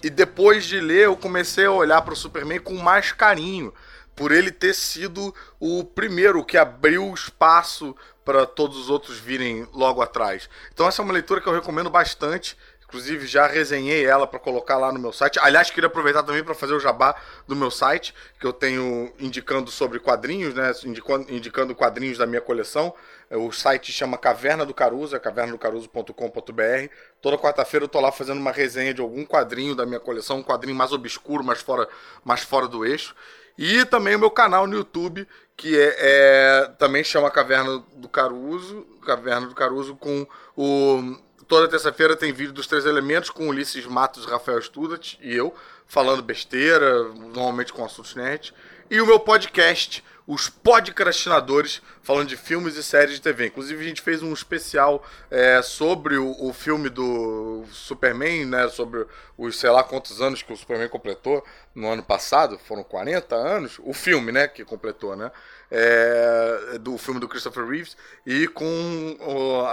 e 0.03 0.09
depois 0.09 0.65
de 0.65 0.79
ler, 0.79 1.05
eu 1.05 1.17
comecei 1.17 1.65
a 1.65 1.71
olhar 1.71 2.01
para 2.01 2.13
o 2.13 2.17
Superman 2.17 2.59
com 2.59 2.75
mais 2.75 3.11
carinho, 3.11 3.73
por 4.15 4.31
ele 4.31 4.51
ter 4.51 4.73
sido 4.73 5.33
o 5.59 5.83
primeiro 5.83 6.43
que 6.43 6.57
abriu 6.57 7.13
espaço 7.13 7.95
para 8.25 8.45
todos 8.45 8.77
os 8.77 8.89
outros 8.89 9.17
virem 9.17 9.67
logo 9.73 10.01
atrás. 10.01 10.49
Então 10.73 10.87
essa 10.87 11.01
é 11.01 11.03
uma 11.03 11.13
leitura 11.13 11.41
que 11.41 11.47
eu 11.47 11.53
recomendo 11.53 11.89
bastante. 11.89 12.57
Inclusive, 12.89 13.27
já 13.27 13.45
resenhei 13.45 14.03
ela 14.03 14.25
para 14.25 14.39
colocar 14.39 14.75
lá 14.77 14.91
no 14.91 14.97
meu 14.97 15.13
site. 15.13 15.39
Aliás, 15.39 15.69
queria 15.69 15.85
aproveitar 15.85 16.23
também 16.23 16.43
para 16.43 16.55
fazer 16.55 16.73
o 16.73 16.79
jabá 16.79 17.15
do 17.47 17.55
meu 17.55 17.69
site, 17.69 18.15
que 18.39 18.47
eu 18.47 18.51
tenho 18.51 19.13
indicando 19.19 19.69
sobre 19.69 19.99
quadrinhos, 19.99 20.55
né? 20.55 20.71
Indicando, 20.83 21.31
indicando 21.31 21.75
quadrinhos 21.75 22.17
da 22.17 22.25
minha 22.25 22.41
coleção. 22.41 22.91
O 23.31 23.51
site 23.51 23.91
chama 23.91 24.17
Caverna 24.17 24.65
do 24.65 24.73
Caruso, 24.73 25.15
é 25.15 25.19
cavernadocaruso.com.br. 25.19 26.93
Toda 27.21 27.37
quarta-feira 27.37 27.83
eu 27.83 27.89
tô 27.89 27.99
lá 27.99 28.11
fazendo 28.11 28.39
uma 28.39 28.51
resenha 28.51 28.93
de 28.93 29.01
algum 29.01 29.23
quadrinho 29.25 29.75
da 29.75 29.85
minha 29.85 29.99
coleção, 29.99 30.39
um 30.39 30.43
quadrinho 30.43 30.75
mais 30.75 30.91
obscuro, 30.91 31.43
mais 31.43 31.61
fora, 31.61 31.87
mais 32.23 32.41
fora 32.41 32.67
do 32.67 32.85
eixo. 32.85 33.15
E 33.57 33.85
também 33.85 34.15
o 34.15 34.19
meu 34.19 34.31
canal 34.31 34.65
no 34.65 34.75
YouTube, 34.75 35.27
que 35.55 35.77
é, 35.77 35.95
é, 35.99 36.67
também 36.79 37.03
chama 37.03 37.29
Caverna 37.29 37.83
do 37.95 38.07
Caruso, 38.07 38.87
Caverna 39.05 39.47
do 39.47 39.53
Caruso 39.53 39.95
com 39.95 40.25
o 40.55 41.17
toda 41.49 41.67
terça-feira 41.67 42.15
tem 42.15 42.31
vídeo 42.31 42.53
dos 42.53 42.67
três 42.67 42.85
elementos 42.85 43.31
com 43.31 43.49
Ulisses 43.49 43.83
Matos, 43.87 44.25
Rafael 44.25 44.61
Studat 44.61 45.17
e 45.19 45.35
eu 45.35 45.53
falando 45.87 46.21
besteira, 46.21 47.05
normalmente 47.09 47.73
com 47.73 47.83
assuntos 47.83 48.13
nerd, 48.13 48.53
e 48.89 49.01
o 49.01 49.07
meu 49.07 49.19
podcast 49.19 50.03
os 50.29 50.47
podcastinadores 50.47 51.81
falando 52.03 52.27
de 52.27 52.37
filmes 52.37 52.75
e 52.75 52.83
séries 52.83 53.15
de 53.15 53.21
TV. 53.21 53.47
Inclusive, 53.47 53.83
a 53.83 53.87
gente 53.87 53.99
fez 53.99 54.21
um 54.21 54.31
especial 54.31 55.03
é, 55.31 55.59
sobre 55.63 56.17
o, 56.17 56.35
o, 56.39 56.53
filme 56.53 56.87
do 56.87 57.65
Superman, 57.71 58.45
né? 58.45 58.67
Sobre 58.67 59.07
os 59.35 59.59
sei 59.59 59.71
lá 59.71 59.83
quantos 59.83 60.21
anos 60.21 60.43
que 60.43 60.53
o 60.53 60.55
Superman 60.55 60.87
completou 60.87 61.43
no 61.73 61.89
ano 61.89 62.03
passado. 62.03 62.59
Foram 62.59 62.83
40 62.83 63.35
anos. 63.35 63.79
O 63.79 63.91
filme, 63.91 64.31
né? 64.31 64.47
Que 64.47 64.63
completou, 64.63 65.15
né? 65.15 65.31
É, 65.71 66.77
do 66.79 66.95
filme 66.99 67.19
do 67.19 67.27
Christopher 67.27 67.65
Reeves. 67.65 67.97
E 68.23 68.47
com 68.49 69.17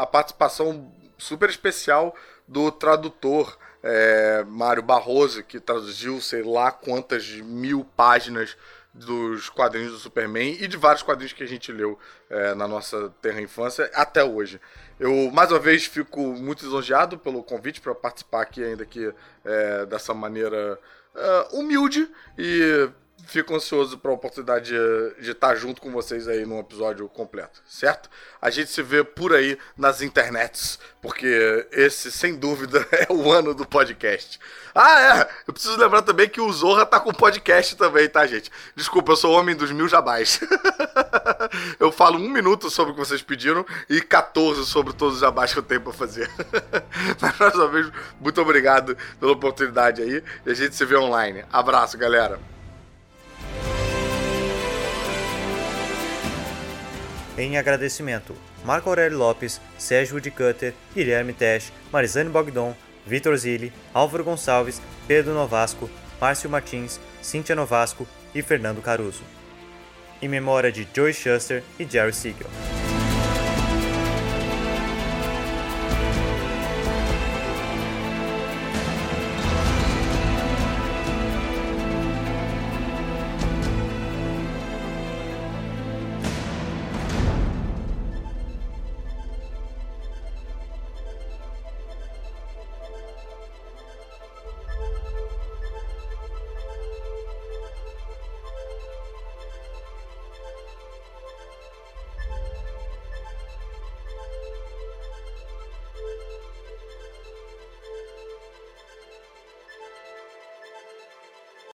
a 0.01 0.07
participação 0.07 0.91
super 1.19 1.51
especial 1.51 2.17
do 2.49 2.73
tradutor 2.73 3.59
é, 3.83 4.43
Mário 4.49 4.83
Barroso, 4.83 5.43
que 5.43 5.61
traduziu 5.61 6.19
sei 6.23 6.43
lá 6.43 6.73
quantas 6.73 7.29
mil 7.29 7.85
páginas 7.95 8.57
dos 8.97 9.51
quadrinhos 9.51 9.93
do 9.93 9.99
Superman 9.99 10.57
e 10.59 10.67
de 10.67 10.77
vários 10.77 11.03
quadrinhos 11.03 11.33
que 11.33 11.43
a 11.43 11.47
gente 11.47 11.71
leu 11.71 11.99
é, 12.31 12.55
na 12.55 12.67
nossa 12.67 13.13
terra 13.21 13.41
infância 13.41 13.91
até 13.95 14.25
hoje. 14.25 14.61
Eu, 14.99 15.31
mais 15.31 15.51
uma 15.51 15.59
vez, 15.59 15.85
fico 15.85 16.21
muito 16.21 16.65
lisonjeado 16.65 17.19
pelo 17.19 17.43
convite 17.43 17.81
para 17.81 17.95
participar 17.95 18.43
aqui, 18.43 18.65
ainda 18.65 18.87
que 18.87 19.13
é, 19.45 19.87
dessa 19.87 20.15
maneira 20.15 20.79
uh, 21.15 21.59
humilde 21.59 22.09
e 22.39 22.89
fico 23.25 23.55
ansioso 23.55 23.99
para 23.99 24.11
a 24.11 24.15
oportunidade 24.15 24.73
de, 25.21 25.31
estar 25.31 25.55
junto 25.57 25.81
com 25.81 25.91
vocês 25.91 26.29
aí 26.29 26.45
num 26.45 26.59
episódio 26.59 27.09
completo, 27.09 27.63
certo? 27.67 28.09
A 28.41 28.51
gente 28.51 28.71
se 28.71 28.83
vê 28.83 29.03
por 29.03 29.35
aí 29.35 29.59
nas 29.77 30.03
internets, 30.03 30.79
porque 31.01 31.67
esse, 31.73 32.11
sem 32.13 32.37
dúvida, 32.37 32.87
é 32.93 33.13
o 33.13 33.31
ano 33.31 33.55
do 33.55 33.67
podcast. 33.67 34.39
Ah, 34.75 35.01
é! 35.19 35.29
Eu 35.47 35.55
preciso 35.55 35.77
lembrar 35.77 36.03
também 36.03 36.29
que 36.29 36.41
o 36.41 36.53
Zorra 36.53 36.85
tá 36.85 37.01
com 37.01 37.13
podcast 37.13 37.77
também, 37.77 38.09
tá, 38.09 38.27
gente? 38.27 38.51
Desculpa, 38.75 39.13
eu 39.13 39.17
sou 39.17 39.35
o 39.35 39.39
homem 39.39 39.57
dos 39.57 39.73
mil 39.73 39.89
jabás. 39.89 40.39
eu 41.81 41.91
falo 41.91 42.19
um 42.19 42.29
minuto 42.29 42.71
sobre 42.71 42.93
o 42.93 42.95
que 42.95 43.01
vocês 43.01 43.23
pediram 43.23 43.65
e 43.89 44.01
14 44.01 44.67
sobre 44.67 44.93
todos 44.93 45.15
os 45.15 45.21
jabás 45.21 45.53
que 45.53 45.59
eu 45.59 45.63
tenho 45.63 45.81
para 45.81 45.93
fazer. 45.93 46.31
Mas, 47.21 47.39
mais 47.39 47.55
uma 47.55 47.69
vez, 47.69 47.91
muito 48.21 48.41
obrigado 48.41 48.97
pela 49.19 49.33
oportunidade 49.33 50.03
aí 50.03 50.23
e 50.45 50.51
a 50.51 50.55
gente 50.55 50.75
se 50.75 50.85
vê 50.85 50.97
online. 50.97 51.45
Abraço, 51.51 51.97
galera! 51.97 52.56
Em 57.39 57.59
agradecimento, 57.59 58.35
Marco 58.65 58.89
Aurélio 58.89 59.19
Lopes, 59.19 59.61
Sérgio 59.77 60.15
Woodcutter, 60.15 60.73
Guilherme 60.95 61.35
Tesch, 61.35 61.71
Marizane 61.93 62.31
Bogdon, 62.31 62.75
Vitor 63.07 63.37
Zilli, 63.37 63.71
Álvaro 63.93 64.25
Gonçalves, 64.25 64.81
Pedro 65.07 65.35
Novasco, 65.35 65.91
Márcio 66.19 66.49
Martins, 66.49 66.99
Cíntia 67.21 67.55
Novasco 67.55 68.07
e 68.35 68.41
Fernando 68.41 68.81
Caruso. 68.81 69.23
Em 70.23 70.29
memória 70.29 70.73
de 70.73 70.89
Joey 70.95 71.13
Shuster 71.13 71.63
e 71.79 71.85
Jerry 71.85 72.15
Siegel. 72.15 72.49